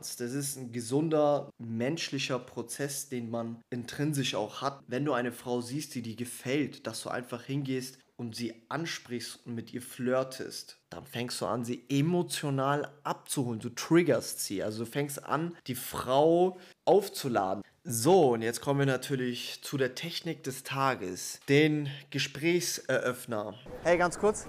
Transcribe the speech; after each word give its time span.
Das 0.00 0.32
ist 0.32 0.56
ein 0.56 0.72
gesunder 0.72 1.50
menschlicher 1.58 2.38
Prozess, 2.38 3.08
den 3.08 3.30
man 3.30 3.62
intrinsisch 3.70 4.34
auch 4.34 4.62
hat. 4.62 4.82
Wenn 4.86 5.04
du 5.04 5.12
eine 5.12 5.32
Frau 5.32 5.60
siehst, 5.60 5.94
die 5.94 6.02
dir 6.02 6.16
gefällt, 6.16 6.86
dass 6.86 7.02
du 7.02 7.10
einfach 7.10 7.42
hingehst 7.42 7.98
und 8.16 8.36
sie 8.36 8.54
ansprichst 8.68 9.46
und 9.46 9.54
mit 9.54 9.72
ihr 9.72 9.80
flirtest, 9.80 10.78
dann 10.90 11.06
fängst 11.06 11.40
du 11.40 11.46
an, 11.46 11.64
sie 11.64 11.84
emotional 11.88 12.90
abzuholen. 13.02 13.60
Du 13.60 13.70
triggerst 13.70 14.40
sie. 14.40 14.62
Also 14.62 14.84
du 14.84 14.90
fängst 14.90 15.24
an, 15.24 15.56
die 15.66 15.74
Frau 15.74 16.58
aufzuladen. 16.84 17.62
So, 17.82 18.34
und 18.34 18.42
jetzt 18.42 18.60
kommen 18.60 18.80
wir 18.80 18.86
natürlich 18.86 19.62
zu 19.62 19.78
der 19.78 19.94
Technik 19.94 20.42
des 20.42 20.64
Tages, 20.64 21.40
den 21.48 21.88
Gesprächseröffner. 22.10 23.54
Hey, 23.84 23.96
ganz 23.96 24.18
kurz. 24.18 24.46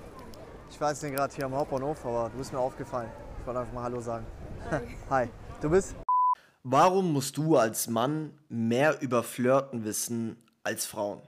Ich 0.70 0.82
war 0.82 0.92
jetzt 0.92 1.02
gerade 1.02 1.34
hier 1.34 1.46
am 1.46 1.56
Hauptbahnhof, 1.56 2.06
aber 2.06 2.30
du 2.30 2.38
bist 2.38 2.52
mir 2.52 2.60
aufgefallen. 2.60 3.10
Ich 3.40 3.48
wollte 3.48 3.62
einfach 3.62 3.74
mal 3.74 3.84
Hallo 3.84 4.02
sagen. 4.02 4.26
Hi. 4.70 4.82
Hi. 5.10 5.30
Du 5.62 5.70
bist? 5.70 5.96
Warum 6.64 7.14
musst 7.14 7.38
du 7.38 7.56
als 7.56 7.88
Mann 7.88 8.32
mehr 8.50 9.00
über 9.00 9.22
Flirten 9.22 9.86
wissen 9.86 10.36
als 10.64 10.88
Frauen? 10.88 11.22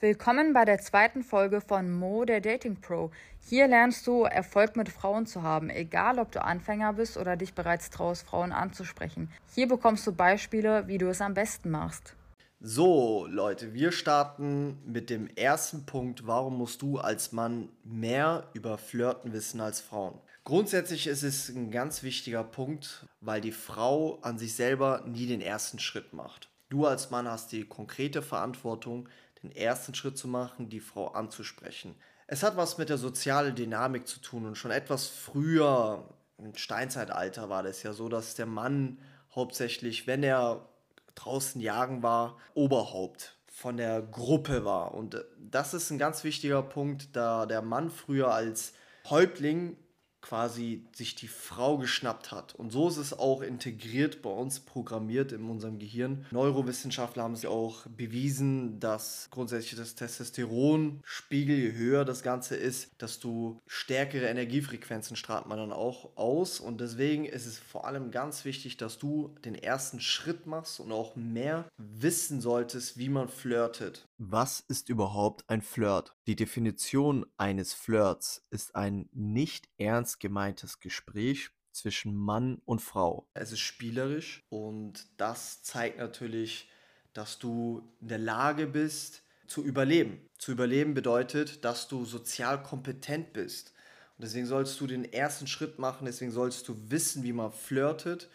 Willkommen 0.00 0.52
bei 0.52 0.64
der 0.64 0.80
zweiten 0.80 1.22
Folge 1.22 1.60
von 1.60 1.92
Mo, 1.92 2.24
der 2.24 2.40
Dating 2.40 2.80
Pro. 2.80 3.12
Hier 3.38 3.68
lernst 3.68 4.08
du 4.08 4.24
Erfolg 4.24 4.74
mit 4.74 4.88
Frauen 4.88 5.24
zu 5.26 5.44
haben, 5.44 5.70
egal 5.70 6.18
ob 6.18 6.32
du 6.32 6.42
Anfänger 6.42 6.94
bist 6.94 7.16
oder 7.16 7.36
dich 7.36 7.54
bereits 7.54 7.90
traust, 7.90 8.26
Frauen 8.26 8.50
anzusprechen. 8.50 9.30
Hier 9.54 9.68
bekommst 9.68 10.04
du 10.04 10.12
Beispiele, 10.12 10.88
wie 10.88 10.98
du 10.98 11.08
es 11.08 11.20
am 11.20 11.34
besten 11.34 11.70
machst. 11.70 12.16
So, 12.58 13.26
Leute, 13.30 13.72
wir 13.72 13.92
starten 13.92 14.78
mit 14.84 15.10
dem 15.10 15.28
ersten 15.36 15.86
Punkt. 15.86 16.26
Warum 16.26 16.58
musst 16.58 16.82
du 16.82 16.98
als 16.98 17.30
Mann 17.30 17.68
mehr 17.84 18.48
über 18.52 18.78
Flirten 18.78 19.32
wissen 19.32 19.60
als 19.60 19.80
Frauen? 19.80 20.18
Grundsätzlich 20.44 21.06
ist 21.06 21.22
es 21.22 21.48
ein 21.48 21.70
ganz 21.70 22.02
wichtiger 22.02 22.42
Punkt, 22.42 23.06
weil 23.20 23.40
die 23.40 23.52
Frau 23.52 24.18
an 24.22 24.38
sich 24.38 24.54
selber 24.54 25.04
nie 25.06 25.26
den 25.26 25.40
ersten 25.40 25.78
Schritt 25.78 26.12
macht. 26.12 26.48
Du 26.70 26.86
als 26.86 27.10
Mann 27.10 27.28
hast 27.28 27.52
die 27.52 27.64
konkrete 27.64 28.22
Verantwortung, 28.22 29.08
den 29.42 29.52
ersten 29.52 29.94
Schritt 29.94 30.16
zu 30.16 30.28
machen, 30.28 30.68
die 30.68 30.80
Frau 30.80 31.08
anzusprechen. 31.08 31.94
Es 32.26 32.42
hat 32.42 32.56
was 32.56 32.78
mit 32.78 32.88
der 32.88 32.98
sozialen 32.98 33.54
Dynamik 33.54 34.06
zu 34.06 34.20
tun 34.20 34.46
und 34.46 34.56
schon 34.56 34.70
etwas 34.70 35.06
früher, 35.06 36.08
im 36.38 36.54
Steinzeitalter 36.54 37.48
war 37.50 37.62
das 37.62 37.82
ja 37.82 37.92
so, 37.92 38.08
dass 38.08 38.34
der 38.34 38.46
Mann 38.46 38.98
hauptsächlich, 39.34 40.06
wenn 40.06 40.22
er 40.22 40.68
draußen 41.16 41.60
jagen 41.60 42.02
war, 42.02 42.38
Oberhaupt 42.54 43.36
von 43.46 43.76
der 43.76 44.00
Gruppe 44.00 44.64
war. 44.64 44.94
Und 44.94 45.22
das 45.38 45.74
ist 45.74 45.90
ein 45.90 45.98
ganz 45.98 46.24
wichtiger 46.24 46.62
Punkt, 46.62 47.14
da 47.14 47.46
der 47.46 47.62
Mann 47.62 47.90
früher 47.90 48.32
als 48.32 48.72
Häuptling 49.08 49.76
quasi 50.22 50.84
sich 50.92 51.14
die 51.14 51.28
Frau 51.28 51.78
geschnappt 51.78 52.32
hat. 52.32 52.54
Und 52.54 52.70
so 52.70 52.88
ist 52.88 52.96
es 52.96 53.18
auch 53.18 53.42
integriert 53.42 54.22
bei 54.22 54.30
uns 54.30 54.60
programmiert 54.60 55.32
in 55.32 55.48
unserem 55.48 55.78
Gehirn. 55.78 56.26
Neurowissenschaftler 56.30 57.22
haben 57.22 57.36
sich 57.36 57.46
auch 57.46 57.86
bewiesen, 57.86 58.80
dass 58.80 59.28
grundsätzlich 59.30 59.76
das 59.76 59.94
Testosteronspiegel, 59.94 61.56
je 61.56 61.72
höher 61.72 62.04
das 62.04 62.22
Ganze 62.22 62.56
ist, 62.56 62.90
du 63.20 63.60
stärkere 63.66 64.26
Energiefrequenzen 64.26 65.16
strahlt 65.16 65.46
man 65.46 65.58
dann 65.58 65.72
auch 65.72 66.16
aus. 66.16 66.60
Und 66.60 66.80
deswegen 66.80 67.24
ist 67.24 67.46
es 67.46 67.58
vor 67.58 67.86
allem 67.86 68.10
ganz 68.10 68.44
wichtig, 68.44 68.76
dass 68.76 68.98
du 68.98 69.34
den 69.44 69.54
ersten 69.54 70.00
Schritt 70.00 70.46
machst 70.46 70.80
und 70.80 70.92
auch 70.92 71.16
mehr 71.16 71.68
wissen 71.76 72.40
solltest, 72.40 72.98
wie 72.98 73.08
man 73.08 73.28
flirtet. 73.28 74.06
Was 74.22 74.60
ist 74.60 74.90
überhaupt 74.90 75.48
ein 75.48 75.62
Flirt? 75.62 76.14
Die 76.26 76.36
Definition 76.36 77.24
eines 77.38 77.72
Flirts 77.72 78.44
ist 78.50 78.76
ein 78.76 79.08
nicht 79.14 79.70
ernst 79.78 80.20
gemeintes 80.20 80.78
Gespräch 80.78 81.48
zwischen 81.72 82.14
Mann 82.14 82.60
und 82.66 82.82
Frau. 82.82 83.30
Es 83.32 83.50
ist 83.50 83.60
spielerisch 83.60 84.44
und 84.50 85.06
das 85.16 85.62
zeigt 85.62 85.96
natürlich, 85.96 86.68
dass 87.14 87.38
du 87.38 87.90
in 88.02 88.08
der 88.08 88.18
Lage 88.18 88.66
bist 88.66 89.22
zu 89.46 89.64
überleben. 89.64 90.28
Zu 90.36 90.52
überleben 90.52 90.92
bedeutet, 90.92 91.64
dass 91.64 91.88
du 91.88 92.04
sozial 92.04 92.62
kompetent 92.62 93.32
bist. 93.32 93.72
Und 94.18 94.24
deswegen 94.24 94.44
sollst 94.44 94.78
du 94.82 94.86
den 94.86 95.10
ersten 95.10 95.46
Schritt 95.46 95.78
machen, 95.78 96.04
deswegen 96.04 96.30
sollst 96.30 96.68
du 96.68 96.76
wissen, 96.90 97.22
wie 97.22 97.32
man 97.32 97.52
flirtet 97.52 98.28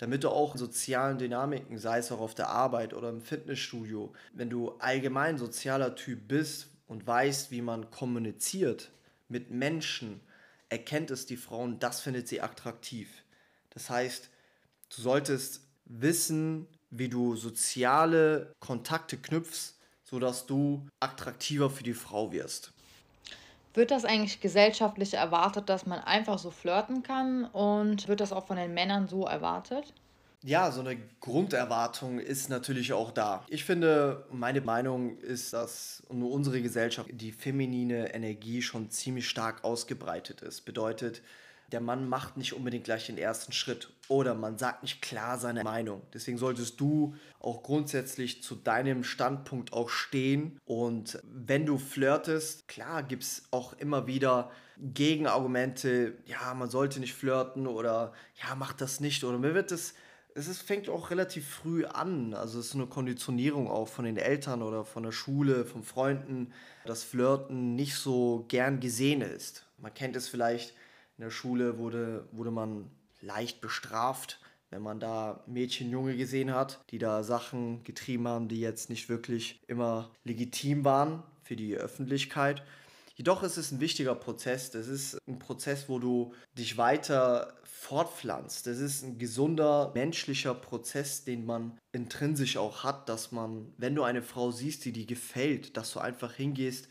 damit 0.00 0.24
du 0.24 0.30
auch 0.30 0.54
in 0.54 0.58
sozialen 0.58 1.18
Dynamiken, 1.18 1.76
sei 1.76 1.98
es 1.98 2.10
auch 2.10 2.20
auf 2.20 2.34
der 2.34 2.48
Arbeit 2.48 2.94
oder 2.94 3.10
im 3.10 3.20
Fitnessstudio, 3.20 4.14
wenn 4.32 4.48
du 4.48 4.70
allgemein 4.78 5.36
sozialer 5.36 5.94
Typ 5.94 6.26
bist 6.26 6.68
und 6.86 7.06
weißt, 7.06 7.50
wie 7.50 7.60
man 7.60 7.90
kommuniziert 7.90 8.92
mit 9.28 9.50
Menschen, 9.50 10.22
erkennt 10.70 11.10
es 11.10 11.26
die 11.26 11.36
Frau 11.36 11.60
und 11.60 11.82
das 11.82 12.00
findet 12.00 12.28
sie 12.28 12.40
attraktiv. 12.40 13.10
Das 13.68 13.90
heißt, 13.90 14.30
du 14.96 15.02
solltest 15.02 15.66
wissen, 15.84 16.66
wie 16.88 17.10
du 17.10 17.36
soziale 17.36 18.54
Kontakte 18.58 19.18
knüpfst, 19.18 19.74
sodass 20.02 20.46
du 20.46 20.88
attraktiver 20.98 21.68
für 21.68 21.84
die 21.84 21.92
Frau 21.92 22.32
wirst. 22.32 22.72
Wird 23.74 23.90
das 23.90 24.04
eigentlich 24.04 24.40
gesellschaftlich 24.40 25.14
erwartet, 25.14 25.68
dass 25.68 25.86
man 25.86 26.00
einfach 26.00 26.38
so 26.38 26.50
flirten 26.50 27.02
kann? 27.02 27.44
Und 27.44 28.08
wird 28.08 28.20
das 28.20 28.32
auch 28.32 28.46
von 28.46 28.56
den 28.56 28.74
Männern 28.74 29.08
so 29.08 29.26
erwartet? 29.26 29.92
Ja, 30.42 30.72
so 30.72 30.80
eine 30.80 30.96
Grunderwartung 31.20 32.18
ist 32.18 32.48
natürlich 32.48 32.94
auch 32.94 33.10
da. 33.10 33.44
Ich 33.48 33.64
finde, 33.64 34.24
meine 34.32 34.62
Meinung 34.62 35.18
ist, 35.18 35.52
dass 35.52 36.02
nur 36.10 36.30
unsere 36.32 36.62
Gesellschaft 36.62 37.10
die 37.12 37.30
feminine 37.30 38.14
Energie 38.14 38.62
schon 38.62 38.90
ziemlich 38.90 39.28
stark 39.28 39.62
ausgebreitet 39.64 40.40
ist. 40.40 40.62
Bedeutet, 40.62 41.20
der 41.72 41.80
Mann 41.80 42.08
macht 42.08 42.36
nicht 42.36 42.54
unbedingt 42.54 42.84
gleich 42.84 43.06
den 43.06 43.18
ersten 43.18 43.52
Schritt 43.52 43.92
oder 44.08 44.34
man 44.34 44.58
sagt 44.58 44.82
nicht 44.82 45.02
klar 45.02 45.38
seine 45.38 45.64
Meinung. 45.64 46.02
Deswegen 46.12 46.38
solltest 46.38 46.80
du 46.80 47.14
auch 47.38 47.62
grundsätzlich 47.62 48.42
zu 48.42 48.54
deinem 48.54 49.04
Standpunkt 49.04 49.72
auch 49.72 49.88
stehen 49.88 50.58
und 50.64 51.20
wenn 51.24 51.66
du 51.66 51.78
flirtest, 51.78 52.68
klar 52.68 53.02
gibt 53.02 53.22
es 53.22 53.44
auch 53.50 53.72
immer 53.74 54.06
wieder 54.06 54.50
Gegenargumente, 54.82 56.14
ja, 56.24 56.54
man 56.54 56.70
sollte 56.70 57.00
nicht 57.00 57.14
flirten 57.14 57.66
oder 57.66 58.12
ja, 58.42 58.54
mach 58.54 58.72
das 58.72 59.00
nicht 59.00 59.24
oder 59.24 59.38
mir 59.38 59.54
wird 59.54 59.72
es 59.72 59.94
es 60.34 60.48
ist, 60.48 60.62
fängt 60.62 60.88
auch 60.88 61.10
relativ 61.10 61.48
früh 61.48 61.84
an. 61.84 62.34
Also 62.34 62.60
es 62.60 62.66
ist 62.66 62.74
eine 62.74 62.86
Konditionierung 62.86 63.68
auch 63.68 63.88
von 63.88 64.04
den 64.04 64.16
Eltern 64.16 64.62
oder 64.62 64.84
von 64.84 65.02
der 65.02 65.12
Schule, 65.12 65.64
von 65.64 65.82
Freunden, 65.82 66.52
dass 66.84 67.04
Flirten 67.04 67.74
nicht 67.74 67.94
so 67.96 68.44
gern 68.48 68.80
gesehen 68.80 69.22
ist. 69.22 69.66
Man 69.78 69.94
kennt 69.94 70.16
es 70.16 70.28
vielleicht, 70.28 70.74
in 71.20 71.24
der 71.24 71.30
Schule 71.30 71.76
wurde, 71.76 72.26
wurde 72.32 72.50
man 72.50 72.90
leicht 73.20 73.60
bestraft, 73.60 74.40
wenn 74.70 74.80
man 74.80 75.00
da 75.00 75.44
Mädchen, 75.46 75.90
Junge 75.90 76.16
gesehen 76.16 76.54
hat, 76.54 76.82
die 76.92 76.98
da 76.98 77.22
Sachen 77.22 77.84
getrieben 77.84 78.26
haben, 78.26 78.48
die 78.48 78.58
jetzt 78.58 78.88
nicht 78.88 79.10
wirklich 79.10 79.60
immer 79.66 80.10
legitim 80.24 80.82
waren 80.82 81.22
für 81.42 81.56
die 81.56 81.76
Öffentlichkeit. 81.76 82.62
Jedoch 83.16 83.42
ist 83.42 83.58
es 83.58 83.70
ein 83.70 83.80
wichtiger 83.80 84.14
Prozess. 84.14 84.70
Das 84.70 84.88
ist 84.88 85.18
ein 85.28 85.38
Prozess, 85.38 85.90
wo 85.90 85.98
du 85.98 86.32
dich 86.56 86.78
weiter 86.78 87.52
fortpflanzt. 87.64 88.66
Das 88.66 88.78
ist 88.78 89.02
ein 89.02 89.18
gesunder 89.18 89.92
menschlicher 89.94 90.54
Prozess, 90.54 91.24
den 91.24 91.44
man 91.44 91.78
intrinsisch 91.92 92.56
auch 92.56 92.82
hat, 92.82 93.10
dass 93.10 93.30
man, 93.30 93.74
wenn 93.76 93.94
du 93.94 94.04
eine 94.04 94.22
Frau 94.22 94.52
siehst, 94.52 94.86
die 94.86 94.92
dir 94.92 95.04
gefällt, 95.04 95.76
dass 95.76 95.92
du 95.92 95.98
einfach 95.98 96.32
hingehst 96.32 96.88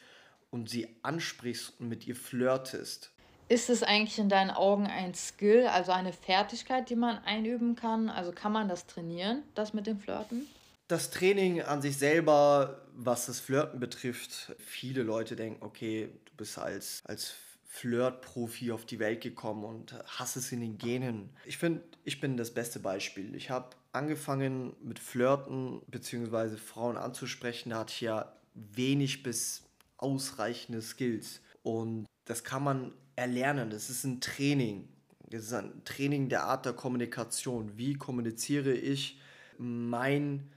und 0.51 0.69
sie 0.69 1.00
ansprichst 1.01 1.79
und 1.79 1.90
mit 1.90 2.06
ihr 2.06 2.16
flirtest. 2.16 3.11
Ist 3.49 3.71
es 3.71 3.81
eigentlich 3.81 4.19
in 4.19 4.29
deinen 4.29 4.51
Augen 4.51 4.85
ein 4.85 5.15
Skill, 5.15 5.65
also 5.65 5.91
eine 5.91 6.13
Fertigkeit, 6.13 6.87
die 6.91 6.95
man 6.95 7.17
einüben 7.25 7.75
kann? 7.75 8.07
Also 8.09 8.31
kann 8.31 8.51
man 8.51 8.69
das 8.69 8.85
trainieren, 8.85 9.41
das 9.55 9.73
mit 9.73 9.87
dem 9.87 9.99
Flirten? 9.99 10.47
Das 10.87 11.09
Training 11.09 11.61
an 11.63 11.81
sich 11.81 11.97
selber, 11.97 12.85
was 12.93 13.25
das 13.25 13.39
Flirten 13.39 13.79
betrifft, 13.79 14.53
viele 14.59 15.01
Leute 15.01 15.35
denken, 15.35 15.65
okay, 15.65 16.09
du 16.25 16.33
bist 16.37 16.59
als, 16.59 17.01
als 17.05 17.33
Flirt-Profi 17.65 18.71
auf 18.71 18.85
die 18.85 18.99
Welt 18.99 19.21
gekommen 19.21 19.63
und 19.63 19.95
hast 20.05 20.35
es 20.35 20.51
in 20.51 20.61
den 20.61 20.77
Genen. 20.77 21.31
Ich 21.45 21.57
finde, 21.57 21.81
ich 22.03 22.21
bin 22.21 22.37
das 22.37 22.53
beste 22.53 22.79
Beispiel. 22.79 23.33
Ich 23.33 23.49
habe 23.49 23.69
angefangen 23.93 24.75
mit 24.84 24.99
Flirten 24.99 25.81
bzw. 25.87 26.55
Frauen 26.57 26.97
anzusprechen, 26.97 27.72
da 27.72 27.79
hatte 27.79 27.93
ich 27.93 28.02
ja 28.02 28.31
wenig 28.53 29.23
bis 29.23 29.63
ausreichende 29.97 30.84
Skills. 30.84 31.41
Und 31.63 32.05
das 32.25 32.43
kann 32.43 32.63
man 32.63 32.93
erlernen. 33.19 33.69
Das 33.69 33.89
ist 33.89 34.03
ein 34.05 34.21
Training. 34.21 34.87
Das 35.29 35.43
ist 35.43 35.53
ein 35.53 35.83
Training 35.85 36.29
der 36.29 36.45
Art 36.45 36.66
der 36.66 36.73
Kommunikation. 36.73 37.77
Wie 37.77 37.93
kommuniziere 37.93 38.73
ich 38.73 39.19
mein 39.57 40.51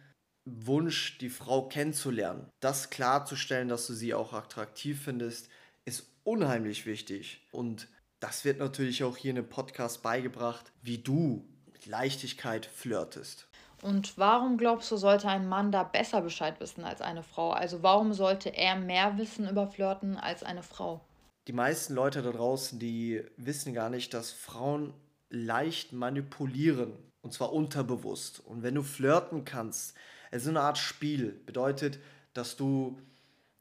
Wunsch, 0.45 1.19
die 1.19 1.29
Frau 1.29 1.69
kennenzulernen? 1.69 2.49
Das 2.61 2.91
klarzustellen, 2.91 3.69
dass 3.69 3.87
du 3.87 3.95
sie 3.95 4.15
auch 4.15 4.33
attraktiv 4.33 5.03
findest, 5.03 5.49
ist 5.85 6.07
unheimlich 6.25 6.87
wichtig. 6.87 7.47
Und 7.51 7.89
das 8.21 8.45
wird 8.45 8.61
natürlich 8.61 9.03
auch 9.05 9.17
hier 9.17 9.31
in 9.31 9.37
dem 9.37 9.49
Podcast 9.49 10.03
beigebracht, 10.03 10.73
wie 10.81 10.99
du 10.99 11.45
mit 11.73 11.87
Leichtigkeit 11.87 12.65
flirtest. 12.65 13.49
Und 13.83 14.17
warum 14.17 14.57
glaubst 14.57 14.93
du, 14.93 14.97
sollte 14.97 15.29
ein 15.29 15.49
Mann 15.49 15.73
da 15.73 15.83
besser 15.83 16.23
Bescheid 16.23 16.61
wissen 16.61 16.85
als 16.85 17.01
eine 17.01 17.25
Frau? 17.25 17.51
Also 17.51 17.83
warum 17.83 18.13
sollte 18.13 18.51
er 18.51 18.77
mehr 18.77 19.19
wissen 19.19 19.49
über 19.49 19.67
Flirten 19.67 20.17
als 20.17 20.45
eine 20.45 20.63
Frau? 20.63 21.01
Die 21.49 21.53
meisten 21.53 21.95
Leute 21.95 22.23
da 22.23 22.31
draußen, 22.31 22.79
die 22.79 23.23
wissen 23.37 23.75
gar 23.75 23.91
nicht, 23.91 24.15
dass 24.15 24.31
Frauen 24.31 24.95
leicht 25.29 25.93
manipulieren. 25.93 26.93
Und 27.23 27.33
zwar 27.33 27.53
unterbewusst. 27.53 28.41
Und 28.41 28.63
wenn 28.63 28.75
du 28.75 28.83
flirten 28.83 29.45
kannst, 29.45 29.95
es 30.31 30.43
ist 30.43 30.49
eine 30.49 30.61
Art 30.61 30.79
Spiel. 30.79 31.41
Bedeutet, 31.47 32.01
dass 32.35 32.57
du 32.57 32.99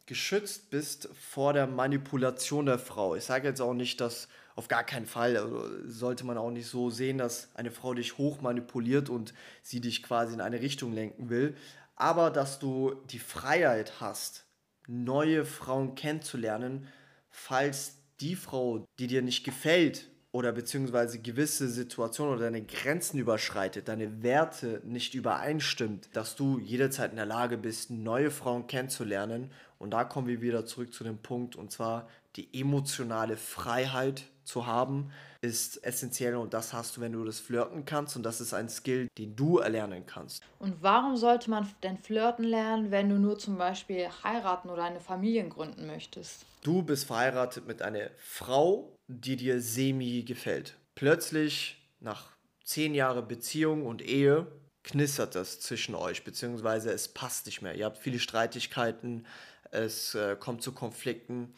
geschützt 0.08 0.72
bist 0.72 1.10
vor 1.14 1.54
der 1.54 1.68
Manipulation 1.68 2.66
der 2.66 2.80
Frau. 2.80 3.16
Ich 3.16 3.24
sage 3.24 3.48
jetzt 3.48 3.62
auch 3.62 3.74
nicht, 3.74 4.02
dass 4.02 4.28
auf 4.56 4.68
gar 4.68 4.84
keinen 4.84 5.06
Fall 5.06 5.38
also 5.38 5.64
sollte 5.88 6.26
man 6.26 6.38
auch 6.38 6.52
nicht 6.52 6.68
so 6.68 6.90
sehen, 6.90 7.18
dass 7.18 7.50
eine 7.56 7.72
Frau 7.72 7.94
dich 7.94 8.18
hoch 8.18 8.42
manipuliert 8.42 9.10
und 9.10 9.34
sie 9.62 9.80
dich 9.80 10.04
quasi 10.04 10.34
in 10.34 10.42
eine 10.42 10.62
Richtung 10.62 10.92
lenken 10.92 11.30
will, 11.30 11.56
aber 11.96 12.32
dass 12.32 12.60
du 12.60 12.96
die 13.12 13.20
Freiheit 13.20 14.02
hast, 14.02 14.46
neue 14.88 15.46
Frauen 15.46 15.96
kennenzulernen, 15.96 16.88
falls 17.32 17.98
die 18.20 18.36
Frau, 18.36 18.86
die 19.00 19.08
dir 19.08 19.22
nicht 19.22 19.44
gefällt 19.44 20.10
oder 20.32 20.52
beziehungsweise 20.52 21.20
gewisse 21.20 21.68
Situationen 21.68 22.36
oder 22.36 22.44
deine 22.44 22.64
Grenzen 22.64 23.20
überschreitet, 23.20 23.88
deine 23.88 24.24
Werte 24.24 24.82
nicht 24.86 25.14
übereinstimmt, 25.14 26.10
dass 26.14 26.36
du 26.36 26.60
jederzeit 26.60 27.12
in 27.12 27.18
der 27.18 27.26
Lage 27.26 27.58
bist, 27.58 27.90
neue 27.90 28.32
Frauen 28.32 28.68
kennenzulernen. 28.68 29.52
Und 29.78 29.92
da 29.92 30.04
kommen 30.04 30.28
wir 30.28 30.42
wieder 30.42 30.66
zurück 30.66 30.94
zu 30.94 31.04
dem 31.04 31.18
Punkt, 31.18 31.56
und 31.56 31.72
zwar 31.72 32.08
die 32.36 32.60
emotionale 32.60 33.38
Freiheit 33.38 34.24
zu 34.44 34.66
haben, 34.66 35.12
ist 35.42 35.84
essentiell 35.84 36.36
und 36.36 36.54
das 36.54 36.74
hast 36.74 36.98
du, 36.98 37.02
wenn 37.02 37.14
du 37.14 37.24
das 37.24 37.40
flirten 37.40 37.86
kannst 37.86 38.16
und 38.16 38.24
das 38.24 38.42
ist 38.42 38.54
ein 38.54 38.70
Skill, 38.70 39.08
den 39.18 39.36
du 39.36 39.58
erlernen 39.58 40.06
kannst. 40.06 40.44
Und 40.60 40.82
warum 40.82 41.18
sollte 41.18 41.50
man 41.50 41.68
denn 41.84 41.98
flirten 41.98 42.46
lernen, 42.46 42.92
wenn 42.92 43.10
du 43.10 43.18
nur 43.18 43.40
zum 43.40 43.58
Beispiel 43.58 44.08
heiraten 44.24 44.70
oder 44.70 44.84
eine 44.84 45.00
Familie 45.00 45.48
gründen 45.48 45.88
möchtest? 45.88 46.46
Du 46.62 46.84
bist 46.84 47.06
verheiratet 47.06 47.68
mit 47.68 47.82
einer 47.82 48.10
Frau, 48.18 48.96
die 49.08 49.36
dir 49.36 49.62
semi 49.62 50.24
gefällt. 50.24 50.78
Plötzlich, 50.96 51.82
nach 52.00 52.32
zehn 52.64 52.94
Jahren 52.94 53.28
Beziehung 53.28 53.86
und 53.86 54.02
Ehe, 54.02 54.48
knistert 54.84 55.36
das 55.36 55.60
zwischen 55.60 55.96
euch, 55.96 56.24
beziehungsweise 56.24 56.92
es 56.92 57.08
passt 57.08 57.46
nicht 57.46 57.62
mehr. 57.62 57.76
Ihr 57.76 57.86
habt 57.86 57.98
viele 57.98 58.20
Streitigkeiten, 58.20 59.26
es 59.72 60.16
äh, 60.16 60.36
kommt 60.36 60.62
zu 60.62 60.74
Konflikten 60.74 61.54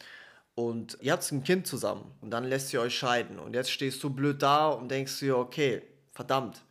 und 0.54 0.98
ihr 1.00 1.12
habt 1.12 1.30
ein 1.32 1.44
Kind 1.44 1.66
zusammen 1.66 2.04
und 2.20 2.30
dann 2.30 2.44
lässt 2.44 2.72
ihr 2.72 2.80
euch 2.80 2.96
scheiden 2.96 3.38
und 3.38 3.54
jetzt 3.54 3.70
stehst 3.70 4.02
du 4.02 4.10
blöd 4.10 4.42
da 4.42 4.68
und 4.68 4.90
denkst 4.90 5.18
dir, 5.18 5.36
okay, 5.36 5.82
verdammt, 6.12 6.62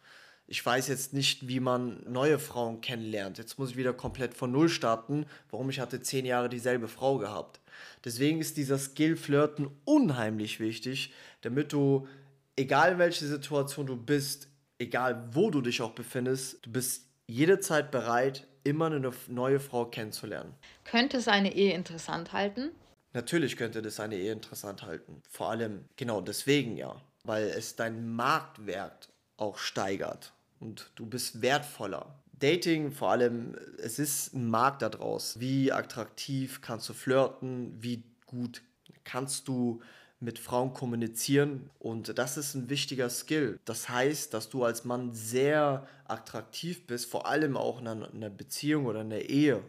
ich 0.47 0.65
weiß 0.65 0.87
jetzt 0.87 1.13
nicht, 1.13 1.47
wie 1.47 1.59
man 1.59 2.03
neue 2.07 2.37
Frauen 2.37 2.81
kennenlernt. 2.81 3.37
Jetzt 3.37 3.57
muss 3.57 3.71
ich 3.71 3.77
wieder 3.77 3.93
komplett 3.93 4.33
von 4.33 4.51
Null 4.51 4.69
starten. 4.69 5.25
Warum? 5.49 5.69
Ich 5.69 5.79
hatte 5.79 6.01
zehn 6.01 6.25
Jahre 6.25 6.49
dieselbe 6.49 6.87
Frau 6.87 7.17
gehabt. 7.17 7.59
Deswegen 8.03 8.39
ist 8.39 8.57
dieser 8.57 8.77
Skill 8.77 9.15
Flirten 9.15 9.69
unheimlich 9.85 10.59
wichtig, 10.59 11.13
damit 11.41 11.71
du, 11.73 12.07
egal 12.55 12.99
welche 12.99 13.25
Situation 13.25 13.85
du 13.85 13.95
bist, 13.95 14.49
egal 14.79 15.29
wo 15.31 15.49
du 15.49 15.61
dich 15.61 15.81
auch 15.81 15.91
befindest, 15.91 16.65
du 16.65 16.71
bist 16.71 17.07
jederzeit 17.25 17.89
bereit, 17.89 18.45
immer 18.63 18.87
eine 18.87 19.11
neue 19.27 19.59
Frau 19.59 19.85
kennenzulernen. 19.85 20.53
Könnte 20.83 21.17
es 21.17 21.27
eine 21.27 21.55
Ehe 21.55 21.73
interessant 21.73 22.33
halten? 22.33 22.71
Natürlich 23.13 23.57
könnte 23.57 23.81
das 23.81 23.99
eine 23.99 24.15
Ehe 24.15 24.31
interessant 24.31 24.83
halten. 24.83 25.21
Vor 25.29 25.49
allem 25.49 25.85
genau 25.95 26.19
deswegen 26.21 26.77
ja, 26.77 27.01
weil 27.23 27.45
es 27.45 27.75
deinen 27.75 28.15
Marktwert 28.15 29.09
auch 29.37 29.57
steigert 29.57 30.33
und 30.59 30.91
du 30.95 31.05
bist 31.05 31.41
wertvoller. 31.41 32.19
Dating, 32.33 32.91
vor 32.91 33.11
allem, 33.11 33.55
es 33.77 33.99
ist 33.99 34.33
ein 34.33 34.49
Markt 34.49 34.81
da 34.81 34.89
draus. 34.89 35.39
Wie 35.39 35.71
attraktiv 35.71 36.61
kannst 36.61 36.89
du 36.89 36.93
flirten? 36.93 37.81
Wie 37.81 38.03
gut 38.25 38.61
kannst 39.03 39.47
du 39.47 39.81
mit 40.19 40.39
Frauen 40.39 40.73
kommunizieren 40.73 41.69
und 41.79 42.17
das 42.17 42.37
ist 42.37 42.55
ein 42.55 42.69
wichtiger 42.69 43.09
Skill. 43.09 43.59
Das 43.65 43.89
heißt, 43.89 44.33
dass 44.33 44.49
du 44.49 44.63
als 44.63 44.85
Mann 44.85 45.11
sehr 45.11 45.85
attraktiv 46.05 46.87
bist, 46.87 47.09
vor 47.09 47.27
allem 47.27 47.57
auch 47.57 47.81
in 47.81 47.87
einer 47.87 48.29
Beziehung 48.29 48.85
oder 48.85 49.01
in 49.01 49.11
einer 49.11 49.21
Ehe. 49.21 49.61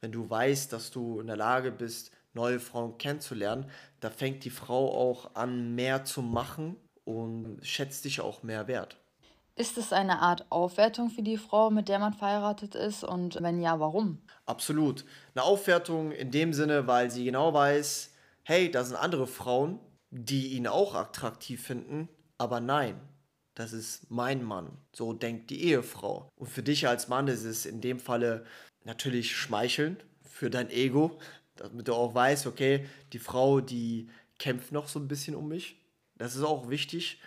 Wenn 0.00 0.12
du 0.12 0.28
weißt, 0.28 0.72
dass 0.72 0.90
du 0.90 1.20
in 1.20 1.28
der 1.28 1.36
Lage 1.36 1.70
bist, 1.70 2.10
neue 2.32 2.60
Frauen 2.60 2.98
kennenzulernen, 2.98 3.70
da 4.00 4.10
fängt 4.10 4.44
die 4.44 4.50
Frau 4.50 4.90
auch 4.92 5.34
an, 5.34 5.74
mehr 5.74 6.04
zu 6.04 6.22
machen 6.22 6.76
und 7.04 7.58
schätzt 7.62 8.04
dich 8.04 8.20
auch 8.20 8.42
mehr 8.42 8.68
wert. 8.68 8.96
Ist 9.56 9.76
es 9.76 9.92
eine 9.92 10.20
Art 10.20 10.46
Aufwertung 10.50 11.10
für 11.10 11.22
die 11.22 11.36
Frau, 11.36 11.70
mit 11.70 11.88
der 11.88 11.98
man 11.98 12.14
verheiratet 12.14 12.74
ist? 12.74 13.04
Und 13.04 13.42
wenn 13.42 13.60
ja, 13.60 13.78
warum? 13.78 14.22
Absolut. 14.46 15.04
Eine 15.34 15.44
Aufwertung 15.44 16.12
in 16.12 16.30
dem 16.30 16.52
Sinne, 16.52 16.86
weil 16.86 17.10
sie 17.10 17.24
genau 17.24 17.52
weiß, 17.52 18.14
hey, 18.44 18.70
da 18.70 18.84
sind 18.84 18.96
andere 18.96 19.26
Frauen, 19.26 19.78
die 20.10 20.54
ihn 20.54 20.66
auch 20.66 20.94
attraktiv 20.94 21.62
finden, 21.62 22.08
aber 22.38 22.60
nein, 22.60 23.00
das 23.54 23.72
ist 23.72 24.10
mein 24.10 24.42
Mann. 24.42 24.78
So 24.92 25.12
denkt 25.12 25.50
die 25.50 25.62
Ehefrau. 25.64 26.30
Und 26.36 26.48
für 26.48 26.62
dich 26.62 26.88
als 26.88 27.08
Mann 27.08 27.28
ist 27.28 27.44
es 27.44 27.66
in 27.66 27.80
dem 27.80 28.00
Falle 28.00 28.44
natürlich 28.84 29.36
schmeichelnd 29.36 30.04
für 30.24 30.48
dein 30.48 30.70
Ego, 30.70 31.18
damit 31.60 31.88
du 31.88 31.94
auch 31.94 32.14
weißt, 32.14 32.46
okay, 32.46 32.86
die 33.12 33.18
Frau, 33.18 33.60
die 33.60 34.08
kämpft 34.38 34.72
noch 34.72 34.88
so 34.88 34.98
ein 34.98 35.08
bisschen 35.08 35.34
um 35.34 35.48
mich. 35.48 35.76
Das 36.16 36.34
ist 36.34 36.42
auch 36.42 36.68
wichtig, 36.68 37.20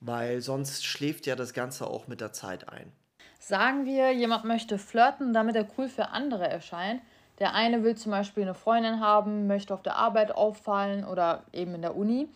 weil 0.00 0.40
sonst 0.40 0.84
schläft 0.84 1.26
ja 1.26 1.36
das 1.36 1.52
Ganze 1.52 1.86
auch 1.86 2.08
mit 2.08 2.20
der 2.20 2.32
Zeit 2.32 2.68
ein. 2.68 2.92
Sagen 3.38 3.84
wir, 3.84 4.12
jemand 4.12 4.44
möchte 4.44 4.78
flirten, 4.78 5.32
damit 5.32 5.56
er 5.56 5.68
cool 5.78 5.88
für 5.88 6.08
andere 6.08 6.48
erscheint. 6.48 7.00
Der 7.38 7.54
eine 7.54 7.82
will 7.84 7.94
zum 7.94 8.12
Beispiel 8.12 8.42
eine 8.42 8.54
Freundin 8.54 9.00
haben, 9.00 9.46
möchte 9.46 9.74
auf 9.74 9.82
der 9.82 9.96
Arbeit 9.96 10.32
auffallen 10.32 11.04
oder 11.04 11.44
eben 11.52 11.74
in 11.74 11.82
der 11.82 11.96
Uni. 11.96 12.28